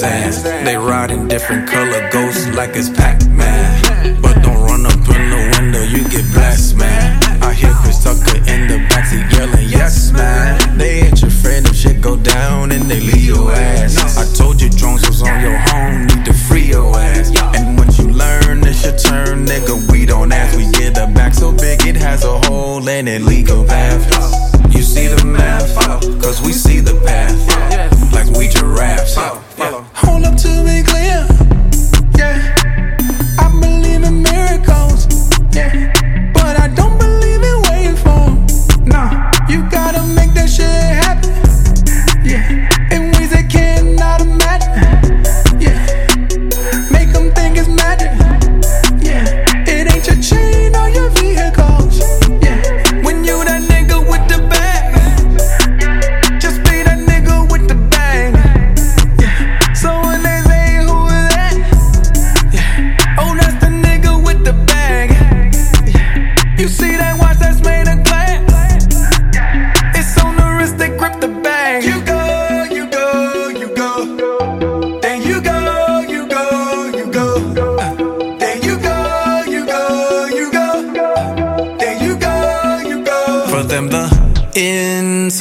[0.00, 3.31] a They ride in different color ghosts like it's Pac-Man.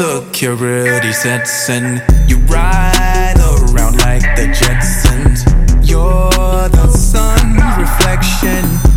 [0.02, 2.02] Insecurity sets in.
[2.28, 5.46] You ride around like the Jetsons.
[5.88, 8.91] You're the sun's reflection.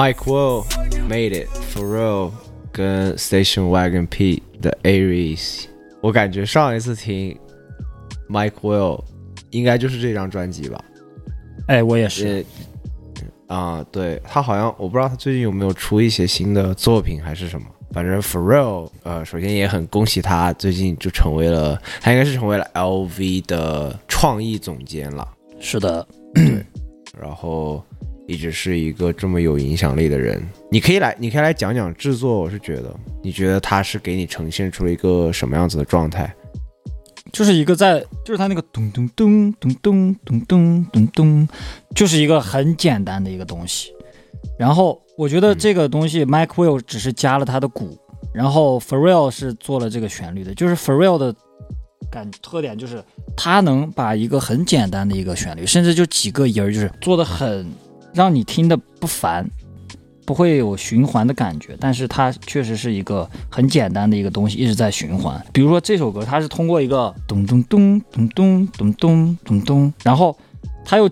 [0.00, 0.64] Mike Will
[1.10, 2.30] Made It Pharrell
[2.72, 5.66] 跟 Station Wagon P 的 Aries。
[6.00, 7.38] 我感觉上一次听
[8.26, 9.04] Mike Will
[9.50, 10.82] 应该就是这张专辑吧。
[11.66, 12.42] 哎，我也是。
[13.48, 17.66] 啊、对他好像我不知道他最近有没有出一些新的作品还是什么。
[17.92, 25.28] 反正 Pharrell，呃，首先也很恭喜他，最近就成为了，他应该是成为了 LV 的创意总监了。
[25.60, 26.64] 是的，对，
[27.20, 27.84] 然后
[28.30, 30.40] 一直是一个这么有影响力的人。
[30.70, 32.38] 你可以来，你可以来讲讲制作。
[32.38, 36.32] 我是觉得，你觉得他是给你呈现出了一个什么样子的状态？
[37.32, 41.48] 就是一个在，就是他那个咚咚咚咚咚咚咚咚咚，
[41.92, 43.92] 就是一个很简单的一个东西。
[44.56, 47.98] 然后我觉得这个东西，Mike Will 只是加了他的鼓，
[48.32, 50.54] 然后 Pharrell 是做了这个旋律的。
[50.54, 51.34] 就是 Pharrell 的
[52.12, 53.02] 感特点就是
[53.36, 57.66] 他能把一个很简单的一个旋律，甚至就几个音儿，就是做的很
[58.12, 59.48] 让你听的不烦，
[60.24, 61.76] 不会有循环的感觉。
[61.80, 65.40] 但是它确实是一个很简单的一个东西，一直在循环。
[65.52, 70.36] 比如说这首歌，它是通过一个咚咚咚咚咚咚咚咚咚，然后
[70.84, 71.08] 它又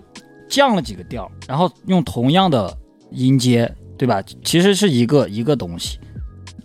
[0.49, 2.75] 降了几个调，然后用同样的
[3.11, 4.21] 音阶，对吧？
[4.43, 5.99] 其实是一个一个东西。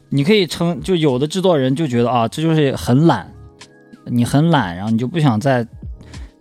[0.09, 3.28] 你可以称，就有的制作人就觉得啊，这就是很懒，
[4.07, 5.66] 你很懒，然后你就不想再，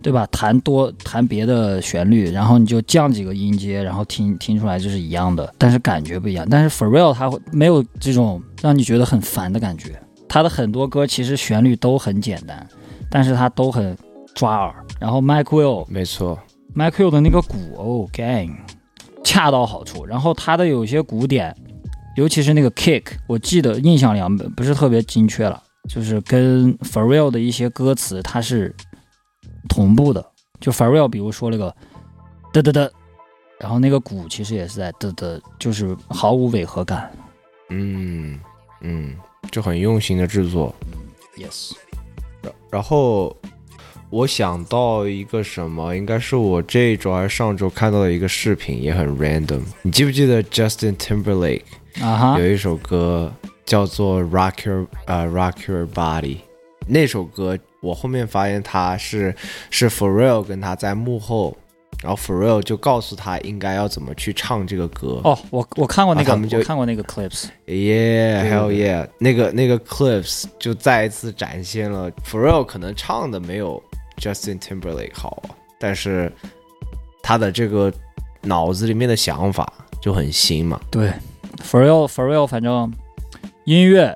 [0.04, 0.26] 对吧？
[0.30, 6.46] 弹多弹别的旋律，然后你就降几个音阶，然后听听出来就是一样的，但是感觉不一样。
[6.50, 9.98] 但是 Pharrell 他会没有这种让你觉得很烦的感觉。
[10.28, 12.68] 他的很多歌其实旋律都很简单，
[13.08, 13.96] 但是他都很
[14.34, 14.74] 抓耳。
[15.00, 16.38] 然后 Mike Will 没错
[16.76, 18.54] ，Mike Will 的那个鼓哦，gang
[19.24, 20.04] 恰到好处。
[20.04, 21.56] 然后他的有些鼓点，
[22.16, 28.74] 尤其是那个 kick，我记得印象里啊不是特别精确了，就是跟 Pharrell 的一些歌词它是
[29.68, 30.24] 同步的。
[30.60, 31.74] 就 Pharrell 比如说那个
[32.52, 32.90] 嘚嘚嘚，
[33.58, 37.12] 然后那个鼓其实也是在嘚嘚，就是毫无违和感。
[37.68, 38.38] 嗯
[38.80, 39.16] 嗯，
[39.50, 40.74] 就很用心的制作。
[41.36, 41.72] Yes。
[42.42, 43.36] 然然后
[44.10, 49.62] 我想到一个什么，应该是我这一周还是上周看到的一个视频，也很 random。
[49.82, 51.62] 你记不记得 Justin Timberlake
[52.00, 53.32] 啊哈有一首歌
[53.64, 56.38] 叫做 Rock Your 呃 Rock Your Body？
[56.86, 59.34] 那首歌我后面发现他是
[59.70, 61.56] 是 Pharrell 跟他在幕后，
[62.02, 65.20] 然后 Pharrell 就告诉他应该要怎么去唱这个歌。
[65.24, 67.46] 哦，我我看过那个，啊他们就我看过那个 clips。
[67.66, 69.08] Yeah, 对 hell 对 yeah！
[69.18, 73.82] 那个那个 clips 就再一次展现了 Pharrell 可能唱的没有
[74.18, 76.30] Justin Timberlake 好啊，但是
[77.22, 77.92] 他的这个
[78.42, 80.80] 脑子里面的想法就很新嘛。
[80.90, 81.10] 对
[81.72, 82.92] real，反正
[83.64, 84.14] 音乐、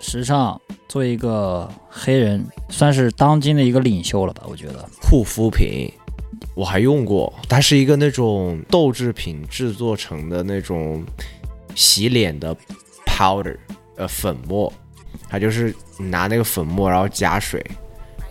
[0.00, 4.42] 时尚，做一个黑人，算是当今的一个领袖了吧？
[4.48, 4.88] 我觉得。
[5.02, 5.92] 护肤品
[6.54, 11.04] 我还用过，它是一个那种豆制品制作成的那种
[11.74, 12.56] 洗脸的
[13.06, 13.56] powder，
[13.96, 14.72] 呃，粉末，
[15.28, 17.64] 它就是拿那个粉末，然后加水，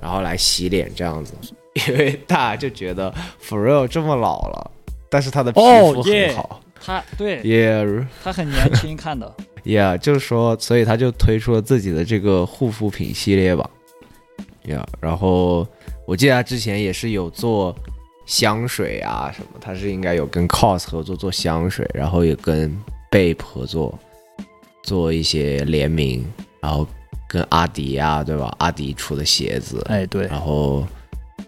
[0.02, 1.34] 然后来洗脸这样子。
[1.88, 4.72] 因为大家就觉得 f r e l 这么老了，
[5.10, 6.62] 但是他的皮肤很好。
[6.82, 9.34] 他对 Yeah，他很年轻，看的。
[9.64, 13.70] Yeah，就是说，所以他就推出了自己的这个护肤品系列吧。
[14.66, 15.68] Yeah，然后
[16.06, 17.76] 我记得他之前也是有做
[18.26, 22.76] 香水啊什么，他是应该有跟 COS 合作做香水，然后也跟
[23.12, 23.98] Bape 合作
[24.84, 26.26] 做一些联名，
[26.62, 26.88] 然后
[27.28, 28.54] 跟阿迪啊，对吧？
[28.60, 30.86] 阿迪出的鞋子，哎对，然后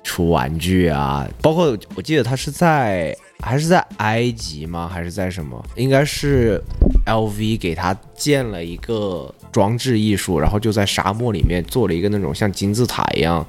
[0.04, 4.88] 出玩具啊，包括我记得他是在还是在埃及吗？
[4.88, 5.62] 还是在什么？
[5.76, 6.62] 应该是
[7.06, 13.46] LV 给他建了一个装置艺术，然后就在沙漠里面做了一个那种像金字塔一样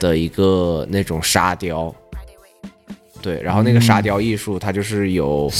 [0.00, 1.94] 的一个那种沙雕。
[3.22, 5.50] 对，然后那个沙雕艺术，它就是有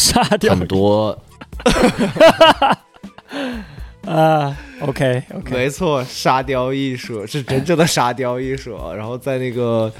[0.50, 1.18] 很多，
[4.04, 8.76] 啊，OK OK，没错，沙雕艺术是真正的沙雕艺术。
[8.94, 9.90] 然后在那个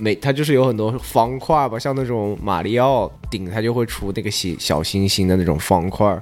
[0.00, 6.20] 每，它就是有很多方块吧，像那种马里奥顶，它就会出那个星小星星的那种方块，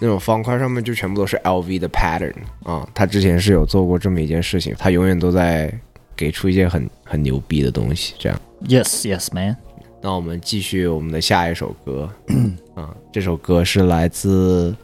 [0.00, 2.88] 那种方块上面就全部都是 LV 的 pattern 啊。
[2.94, 5.72] 他之前是有做过这么一件事情，他永远都在
[6.16, 8.40] 给出一些很很牛逼的东西，这样。
[8.66, 9.56] Yes Yes Man，
[10.00, 12.10] 那我们继续我们的下一首歌，
[12.74, 14.74] 啊，这首歌是来自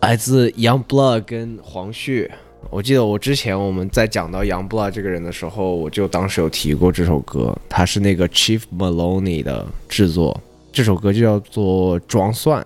[0.00, 2.30] 来自 Youngblood 跟黄旭。
[2.68, 10.38] 我记得我之前我们在讲到 Youngblood 这个人的时候，我就当时有提过这首歌，他是那个 Chief Maloney 的制作，
[10.70, 12.62] 这首歌就叫做《装蒜》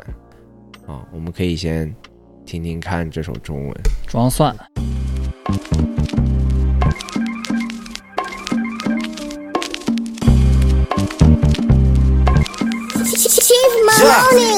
[0.92, 1.94] 啊，我们可以先
[2.44, 3.74] 听听看这首中文。
[4.06, 4.54] 装蒜。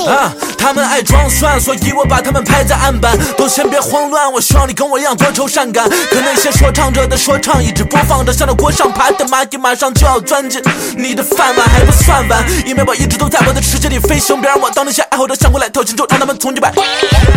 [0.09, 3.17] 啊，他们爱装蒜，所以我把他们拍在案板。
[3.37, 5.89] 都先别慌乱，我希望你跟我一样多愁善感。
[5.89, 10.63] 可那些说唱者的说唱一直播放着，像那锅上爬的蚂蚁，马上就要钻进
[10.97, 12.45] 你的饭碗，还不算晚。
[12.65, 16.73] 因为我一直都在我的世界里飞行，别让我当那些爱好者想过来跳情，就让他们从一百。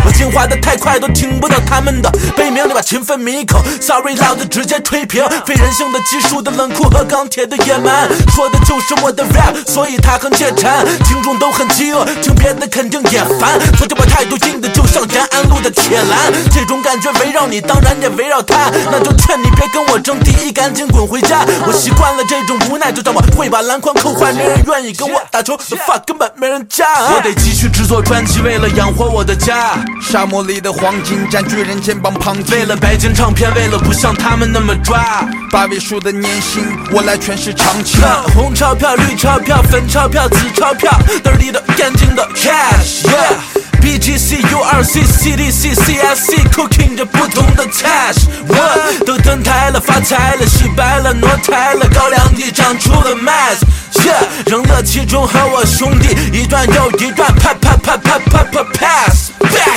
[0.04, 3.60] 我进化的太快，都听不到他们的悲鸣，你把勤奋抿一口。
[3.80, 13.60] Sorry，老子直接吹平，非人性的技术的冷酷和钢铁的野蛮，说的就是我的 rap，所以他很解馋，听众都很饥饿，听别的肯定也烦。
[13.76, 21.44] 所以把态度硬的就像延安路的铁栏，这种感觉围绕你，当然也围绕他，那就劝你别跟我争第一，赶紧滚回家。
[21.66, 26.86] 我习惯了这种无奈，就让我会把篮筐扣坏，没人愿意跟我打球，the fuck 根本没人加。
[27.14, 29.76] 我得继续制作专辑，为了养活我的家。
[30.00, 35.24] 沙漠里的黄金占据人肩膀旁，为了白金唱片，为了不像他们那么抓。
[35.52, 38.00] 八位数的年薪，我来诠释长情。
[38.34, 40.90] 红钞票、绿钞票、粉钞票、紫钞票，
[41.22, 43.36] 兜的干净的 cash，yeah。
[43.80, 53.64] BGC、URC、CDC、CSC cooking 着不同的 cash，我都登台了，发财了，洗白了，挪台了，高粱地长出了 mass。
[53.94, 59.30] Yeah，扔了其中和我兄弟一段又一段，啪啪啪啪啪啪 pass。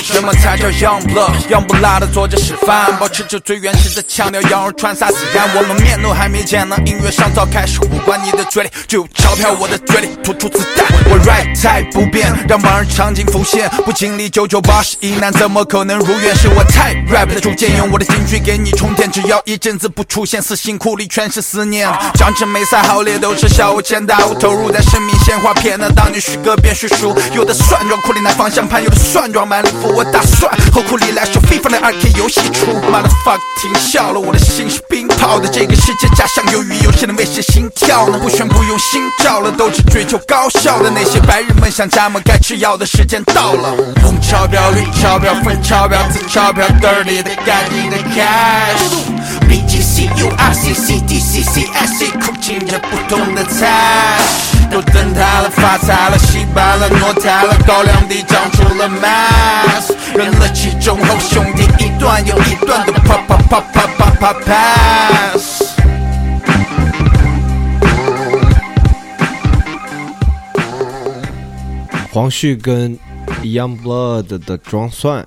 [0.04, 5.50] 什么才叫 young blood？young 不拉的做着示范，保持着最原始的腔调，羊肉串撒孜然。
[5.56, 10.86] 我们面都还没见呢，音乐上早开始呼唤你的嘴里就有钞票，我的嘴里吐出子弹。
[11.10, 13.70] 我 right 态不变，让往日场景浮现。
[13.86, 16.36] 不经历九九八十一难，怎么可能如愿？
[16.36, 19.10] 是我太 rap 的主见，用我的情绪给你充电。
[19.10, 21.90] 只要一阵子不出现，死心库里全是思念。
[22.16, 25.88] 张真没赛好猎都是小巫见大巫，投入在生命鲜花片那。
[25.90, 29.88] 当你虚歌变虚数，有的算装库里拿方向盘，有的算装满礼服。
[29.88, 32.66] 我打算后库里来首 FIFA 的 2K 游戏出。
[32.92, 35.48] Motherfuck 停笑了，我的心是冰泡的。
[35.48, 38.20] 这个世界假象，由于有些人威胁心跳呢。
[38.22, 43.76] 不宣布用心照了，都只追求高效的那些白日梦想家们，该吃药的时间到了。
[44.02, 48.84] 红钞票、绿钞票、粉钞票、紫钞票，兜里的干净的 cash。
[49.48, 54.18] BGC、URC、CDC、CSC，苦情着不同的菜。
[54.72, 65.63] 都登台了，发财了，洗白了，挪台了，高粱地长出了 mass，扔了其中后兄弟一段又一段的啪啪啪啪啪啪 pass。
[72.14, 72.96] 黄旭跟
[73.42, 75.26] Youngblood 的装蒜，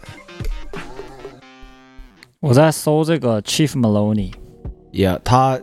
[2.39, 4.32] 我在搜这个 Chief Maloney，
[4.93, 5.61] 也他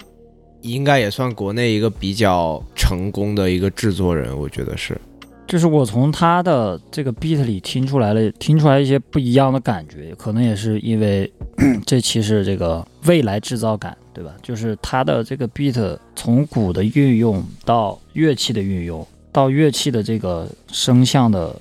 [0.59, 4.99] 应该也算国内一个比较成功的一个制作人，我觉得是。
[5.47, 11.31] 就是我从他的这个 beat 里听出来了，听出来一些不一样的感觉，可能也是因为
[11.87, 14.33] 这期是这个未来制造感，对吧？
[14.41, 21.53] 就是他的这个 beat 从鼓的运用到乐器的运用，到乐器的这个声像的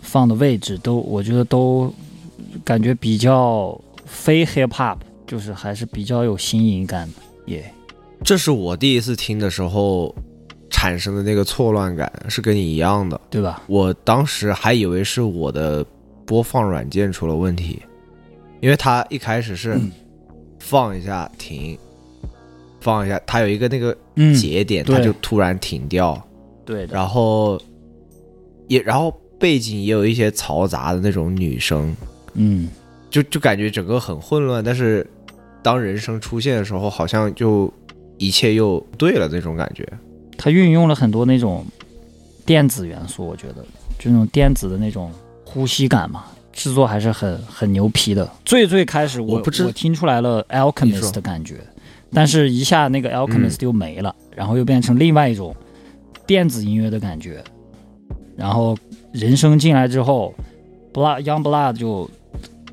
[0.00, 1.90] 放的位置，都我觉得都
[2.64, 7.72] 感觉比较非 hip hop，就是还是比较有新颖感的，耶、
[8.24, 10.14] 这是我第一次听的时候
[10.68, 13.62] 产生的那个错乱感，是跟你一样的，对吧？
[13.68, 15.86] 我当时还以为是我的
[16.26, 17.80] 播放软件出了问题，
[18.60, 19.78] 因为它一开始是
[20.58, 21.78] 放一下停，
[22.80, 24.96] 放一下，它有一个那个嗯节点，对。
[24.96, 26.20] 它就突然停掉，
[26.64, 27.60] 对的，然后
[28.68, 31.94] 也然后背景也有一些嘈杂的那种女声，
[32.34, 32.68] 嗯，
[33.10, 35.06] 就就感觉整个很混乱，但是
[35.62, 37.72] 当人声出现的时候，好像就
[38.18, 39.86] 一切又对了那种感觉。
[40.38, 41.64] 它运用了很多那种
[42.44, 43.64] 电子元素，我觉得
[43.98, 45.10] 就那种电子的那种
[45.44, 48.28] 呼吸感嘛，制作还是很很牛皮的。
[48.44, 51.56] 最最开始我我不知听出来了 Alchemist 的感觉，
[52.12, 55.54] 但是一下那个 Alchemist 又没了，然后又变成另外一种
[56.32, 57.44] 电子音乐的感觉。
[58.38, 58.74] 然后
[59.12, 60.34] 人声进来之后
[60.90, 62.10] ，Blood Young Blood 就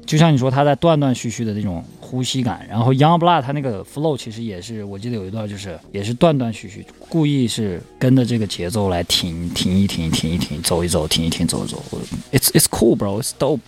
[0.05, 11.83] 就像你说他在断断续续的那种呼吸感，然后 Young Blood 他那个 flow 其实也是，我记得有一段就是也是断断续续，故意是跟着这个节奏来停停一停停一停走一走停一停走一走
[12.31, 13.59] ，It's it's cool bro it's dope，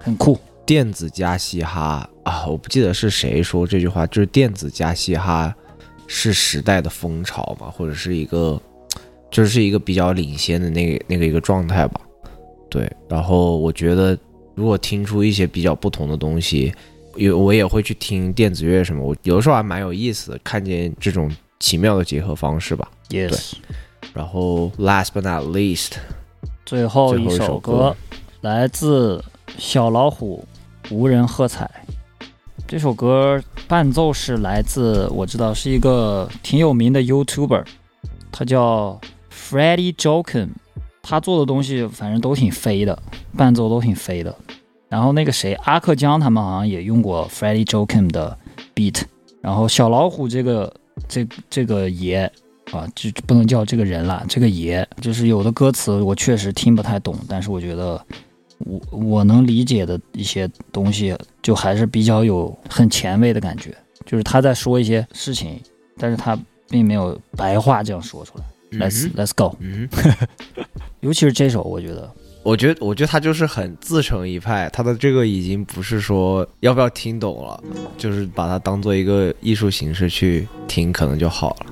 [0.00, 0.38] 很酷。
[0.64, 5.54] 电子加嘻哈啊，我不记得是谁说这句话，就是电子加嘻哈
[6.06, 8.58] 是时代的风潮嘛，或者是一个
[9.32, 12.00] 就是一个比较领先的那个那个一个状态吧。
[12.70, 14.16] 对，然后我觉得
[14.54, 16.72] 如果听出一些比较不同的东西，
[17.16, 22.90] 有我也会去听电子乐什么，我有的时候还蛮有意思的，看见这种奇妙的结合方式吧。
[23.08, 23.54] Yes，
[24.14, 25.92] 然后 last but not least，
[26.64, 27.96] 最后一首首歌歌
[28.42, 29.22] 来自
[29.58, 30.46] 小老虎，
[30.90, 31.70] 无人喝彩。
[32.66, 37.66] 这首歌伴奏是来自我知道是一个挺有名的 YouTuber，
[38.30, 38.98] 他叫
[39.52, 40.48] Freddie Joken，
[41.02, 42.98] 他做的东西反正都挺飞的，
[43.36, 44.34] 伴奏都挺飞的。
[44.88, 48.38] 然后那个谁，阿克江他们好像也用过 Freddie Joken 的
[48.74, 49.02] beat。
[49.42, 50.72] 然后小老虎这个
[51.06, 52.20] 这这个爷
[52.70, 58.02] 啊，就不能叫这个人了，这个爷就是有的歌词我确实听不太懂，但是我觉得
[58.60, 63.76] 我我能理解的一些东西，就还是比较有很前卫的感觉，
[64.06, 65.60] 就是他在说一些事情，
[65.98, 66.38] 但是他
[66.70, 68.44] 并没有白话这样说出来。
[68.78, 69.88] Let's 嗯 Let's go，嗯，
[71.00, 72.10] 尤其是这首，我觉得
[72.42, 77.62] 我觉得，我觉得他就是很自成一派，他的这个已经不是说要不要听懂了，
[77.98, 81.66] 就是把它当做一个艺术形式去听，可能就好了。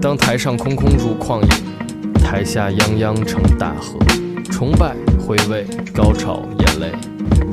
[0.00, 3.98] 当台上空空如旷野，台下泱泱成大河，
[4.50, 6.92] 崇拜、回味、高潮、眼泪，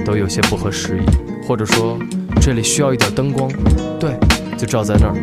[0.03, 1.05] 都有些不合时宜。
[1.47, 1.99] 或者说，
[2.45, 3.51] 这里需要一点灯光，
[3.99, 4.19] 对，
[4.55, 5.15] 就照在那儿。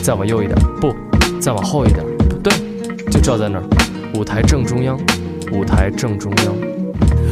[0.00, 0.94] 再往右一点，不，
[1.40, 2.52] 再往后一点，不对，
[3.10, 3.64] 就照在那儿。
[4.14, 4.96] 舞台正中央，
[5.50, 6.54] 舞台正中央。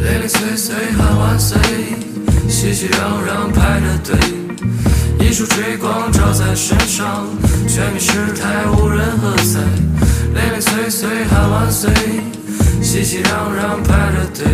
[0.03, 1.57] 零零碎碎喊万岁，
[2.49, 4.19] 熙熙攘攘排着队，
[5.25, 7.29] 一束追光照在身上，
[7.69, 9.61] 全民失态无人喝彩。
[10.35, 11.89] 零零碎碎喊万岁，
[12.83, 14.45] 熙熙攘攘排着队，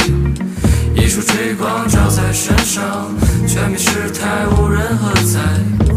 [0.95, 3.14] 一束追光照在身上，
[3.47, 5.40] 全民失态无人喝彩。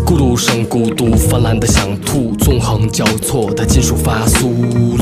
[0.05, 4.49] 咕噜声孤独泛滥的想吐，纵横交错的金属发酥。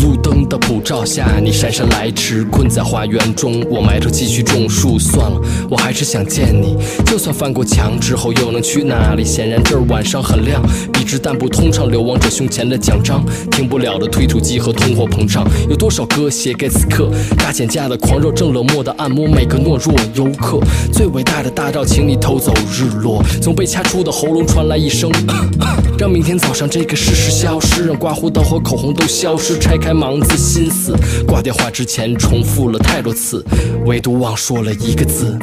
[0.02, 3.62] 路灯的普照下，你姗姗来迟，困在花园中。
[3.70, 6.78] 我埋头继续种树，算了，我还是想见你。
[7.06, 9.26] 就算翻过墙之后又能去哪里？
[9.26, 10.62] 显然这儿晚上很亮，
[10.94, 15.46] 笔直但不通畅，流亡者胸前的奖章，停不了的推土机和通货膨胀。
[15.70, 20.60] 有多少歌写给此刻大减价的狂热，正冷漠的按摩每个懦弱若游客。
[20.92, 23.24] 最伟大的大招，请你偷走日落。
[23.42, 25.12] 从被掐出的喉咙传来一声，
[26.00, 29.60] 让明天早上这个事实消失，让刮胡刀和口红都消失。
[29.60, 30.96] 拆开盲字心思，
[31.28, 33.44] 挂电话之前重复了太多次，
[33.86, 35.38] 唯独忘说了一个字。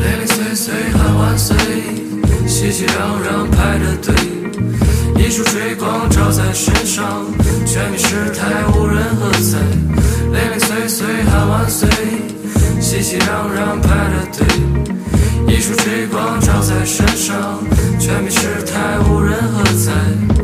[0.00, 1.56] 零零碎碎喊万岁，
[2.46, 2.90] 熙熙攘
[3.22, 4.14] 攘排着队，
[5.16, 7.26] 一束追光照在身上，
[7.66, 9.58] 全民失态无人喝彩。
[10.30, 11.88] 零零碎碎喊万岁，
[13.00, 17.62] 熙熙攘攘排着队，一束追光照在身上，
[17.96, 19.92] 全民失态无人喝彩。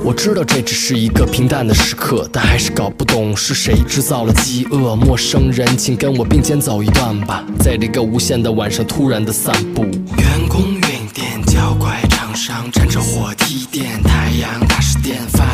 [0.04, 4.94] 我知道这只是一个平淡的时刻，但还是搞不懂是谁制造了饥饿。
[4.94, 9.82] 陌生人，请跟我并肩走一段吧，在这个无限的晚上突然的散步。
[9.82, 10.80] 员工运
[11.12, 15.53] 电，脚拐场上，站着火梯电，太阳打湿电饭。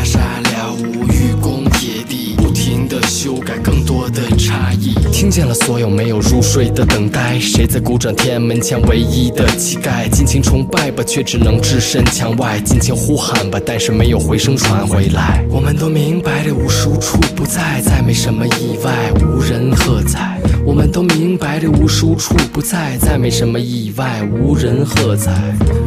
[5.31, 8.15] 见了所有没有入睡的等待，谁在鼓掌？
[8.15, 15.45] 天安门前唯一的乞丐，尽情崇拜吧，却只能置身墙外；尽情呼喊吧，但是没有回声传回来。
[15.49, 20.41] 我们都明白这无数处不在，再没什么意外，无人喝彩。
[20.67, 25.31] 我们都明白这无数处不在，再没什么意外，无人喝彩。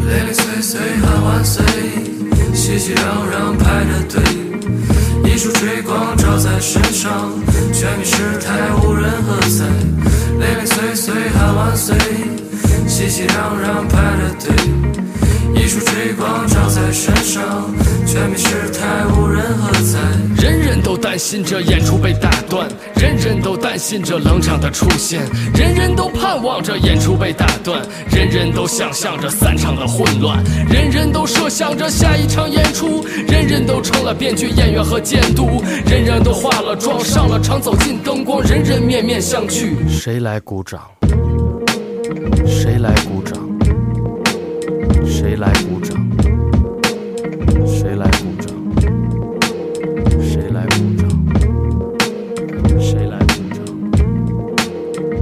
[0.07, 1.63] 零零碎碎喊万岁，
[2.53, 4.42] 熙熙攘攘排着队，
[5.43, 7.29] 束追光照在身上，
[7.73, 9.65] 全民失态无人喝彩。
[10.39, 11.97] 零零碎碎喊万岁，
[12.87, 14.55] 熙熙攘攘排着队，
[15.64, 17.74] 一束追光照在身上，
[18.05, 19.97] 全民失态无人喝彩。
[20.36, 25.22] 人人都担心着演出被打断，人人都担心着冷场的出现，
[25.55, 39.72] 人人都盼望着演出被打断，人人都想象着散场的混乱，人人都设想着下一场演出，人人都成了编剧、演员和监督，人人都化了妆上了场，走进灯光，人人面面相觑。
[39.88, 40.82] 谁来鼓掌？
[42.45, 43.12] 谁来鼓？
[45.14, 45.95] 谁来鼓掌？
[47.68, 48.49] 谁来鼓掌？
[50.20, 51.07] 谁来鼓掌？
[52.82, 53.64] 谁来鼓掌？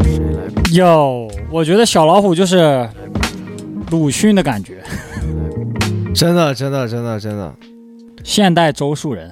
[0.01, 0.73] 谁来鼓掌？
[0.75, 2.89] 哟，我觉得小老虎就是
[3.89, 4.81] 鲁迅的感觉，
[6.15, 7.53] 真的，真的，真的，真的，
[8.23, 9.29] 现代周树人。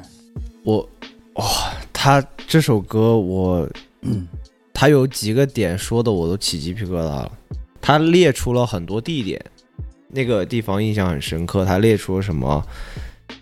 [0.66, 0.88] 我
[1.36, 1.46] 哇，
[1.94, 3.66] 他这首歌我，
[4.74, 7.32] 他有几个点说的我都起鸡皮疙瘩了。
[7.82, 9.42] 他列出了很多地点，
[10.10, 11.64] 那个地方印象很深刻。
[11.64, 12.64] 他列出了什么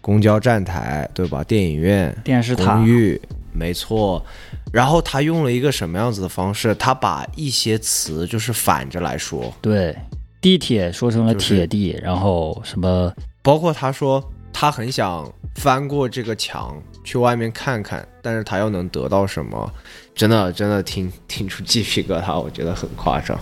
[0.01, 1.43] 公交站台，对吧？
[1.43, 3.19] 电影院、电视塔公寓，
[3.51, 4.23] 没错。
[4.71, 6.75] 然后他用了一个什么样子的方式？
[6.75, 9.95] 他把一些词就是反着来说，对，
[10.41, 13.11] 地铁说成了就是铁地，然后什么
[13.41, 19.71] 包括他说他很想翻过这个墙去外面看看，但是他又能得到什么？
[20.13, 23.39] 真的真的听听出鸡皮疙瘩，我觉得很夸张。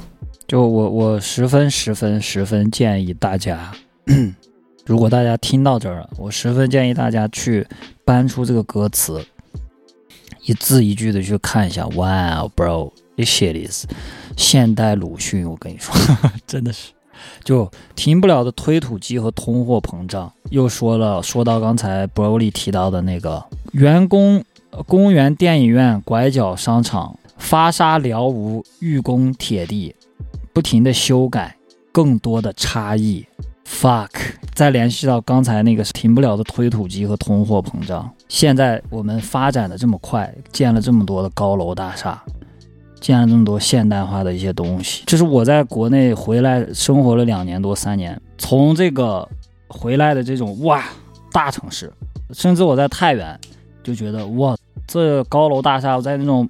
[0.47, 3.71] 就我我十分十分十分建议大家，
[4.85, 7.65] 如果大家听到这儿了，我十分建议大家去
[8.03, 9.25] 搬出这个歌词，
[10.43, 11.87] 一字一句的去看一下。
[11.87, 13.85] Wow, bro, this shit is
[14.37, 15.95] 现代鲁迅，我跟你说，
[16.45, 16.91] 真的是。
[17.43, 24.43] 就停不了的推土机和通货膨胀，又说了，说到刚才 Broly 提到的那个员工
[24.85, 29.95] 公园、电影院、拐角商场、发沙辽无玉工铁地，
[30.55, 31.53] 不停的修改，
[31.91, 33.25] 更多的差异。
[33.67, 34.09] fuck，
[34.53, 42.23] 再联系到刚才那个停不了的推土机和通货膨胀，现在我们发展的这么快，建了这么多的高楼大厦，
[43.01, 49.27] 建了这么多现代化的一些东西，这是我在国内回来生活了两年多三年，从这个
[49.67, 50.85] 回来的这种哇
[51.33, 51.91] 大城市，
[52.31, 53.37] 甚至我在太原
[53.83, 54.55] 就觉得哇
[54.87, 56.47] 这高楼大厦在那种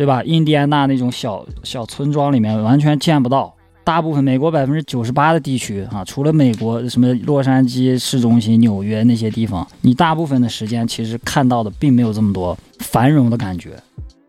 [0.00, 3.54] 对吧印第安纳那种小小村庄里面完全见不到。
[3.84, 13.72] 大部分美国百分之九十八的地区啊，除了美国什么洛杉矶市中心、纽约那些地方，你大部分的时间其实看到的并没有这么多繁荣的感觉。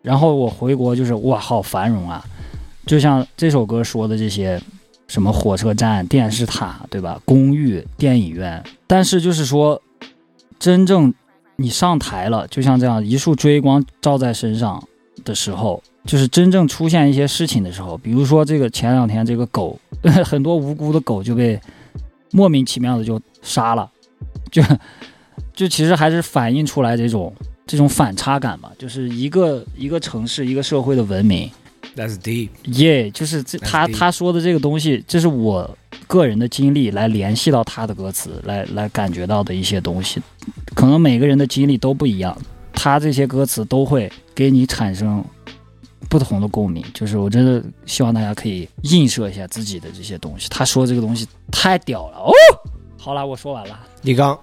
[0.02, 2.22] 然后我回国就是哇，好繁荣啊！
[2.86, 4.62] 就像这首歌说的这些，
[5.08, 7.18] 什么火车站、电视塔，对吧？
[7.24, 8.62] 公寓、电影院。
[8.86, 9.82] 但是就是说，
[10.60, 11.14] 真正
[11.56, 14.84] 你上台了，就像这样一束追光照在身上
[15.24, 19.80] 的时候，就是真正出现一些事情的时候，比如说这个前两天这个狗，
[20.26, 21.60] 很多无辜的狗就被
[22.32, 23.90] 莫名其妙的就杀了，
[24.52, 24.62] 就
[25.54, 27.34] 就其实还是反映出来这种
[27.66, 31.50] 这种反差感吧，就是一个一个城市一个社会的文明
[31.96, 32.50] ，That's deep。
[32.66, 40.22] 耶、就是这他他说的这个东西，这是我个人的经历来联系到他的歌词，来来感觉到的一些东西。
[40.74, 42.36] 可能每个人的经历都不一样，
[42.74, 45.24] 他这些歌词都会给你产生
[46.10, 46.84] 不同的共鸣。
[46.94, 50.48] 就是我真的希望大家可以映射一下自己的这些东西。
[50.50, 52.32] 他说这个东西太屌了哦！
[52.98, 53.80] 好了，我说完了。
[54.02, 54.38] 你刚，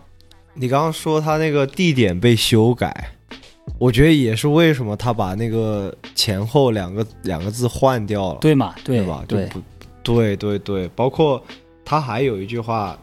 [0.55, 3.11] 你刚刚说他那个地点被修改，
[3.79, 8.75] 我觉得也是为什么他把那个前后两个两个字换掉了，对嘛？
[8.83, 9.25] 对吧？
[9.29, 9.61] 对不，
[10.03, 11.43] 对对对，包括
[11.85, 12.99] 他还有一句话，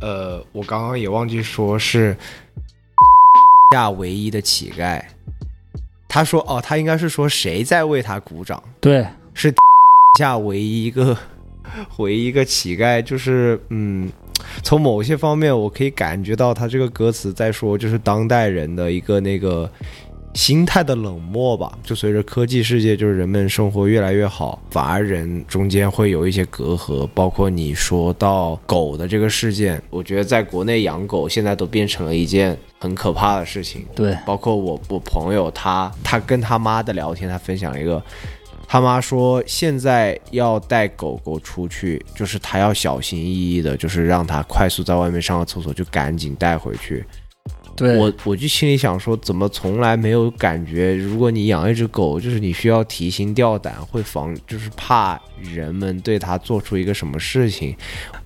[0.00, 2.16] 呃，我刚刚也忘记说是
[3.72, 5.02] 下唯一的乞丐。
[6.06, 8.62] 他说哦，他应该是说谁在为他鼓掌？
[8.80, 9.52] 对，是
[10.18, 11.16] 下唯一一个
[11.98, 14.10] 唯一一个乞丐，就是嗯，
[14.62, 19.70] 从某些方面我可以感觉到他这个歌词在说，就是当代人的一个那个
[20.34, 21.76] 心态的冷漠吧。
[21.82, 27.06] 就随着科技世界，就是人们生活越来越好，反而人中间会有一些隔阂。
[27.14, 33.84] 包括你说到狗的这个事件，我觉得在国内养狗现在都变成了一件很可怕的事情。
[33.94, 38.02] 对，包括我我朋友他他跟他妈的聊天，他分享了一个
[38.66, 47.04] 他妈说现在要带狗狗出去，就是他要小心翼翼的，就是让它快速在外面上个厕所就赶紧带回去。
[47.78, 50.94] 对我，我就心里想说，怎么从来没有感觉？
[50.96, 57.74] 如果你养一只狗，就是你需要提心吊胆，会防，就是怕人们对它做出一个什么事情。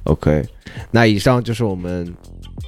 [0.05, 0.43] OK，
[0.91, 2.13] 那以上就是我们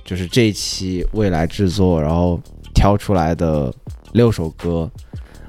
[0.04, 2.38] 就是这一期未来制作，然后
[2.74, 3.72] 挑出来的
[4.12, 4.90] 六首歌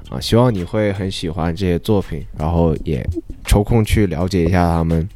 [0.08, 3.06] 啊，希望你会很喜欢这些作品，然后也
[3.44, 5.06] 抽空去了解一下他们。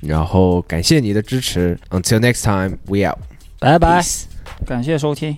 [0.00, 3.18] 然后感谢你的支持，Until next time, we out。
[3.58, 4.02] 拜拜，
[4.64, 5.36] 感谢收听。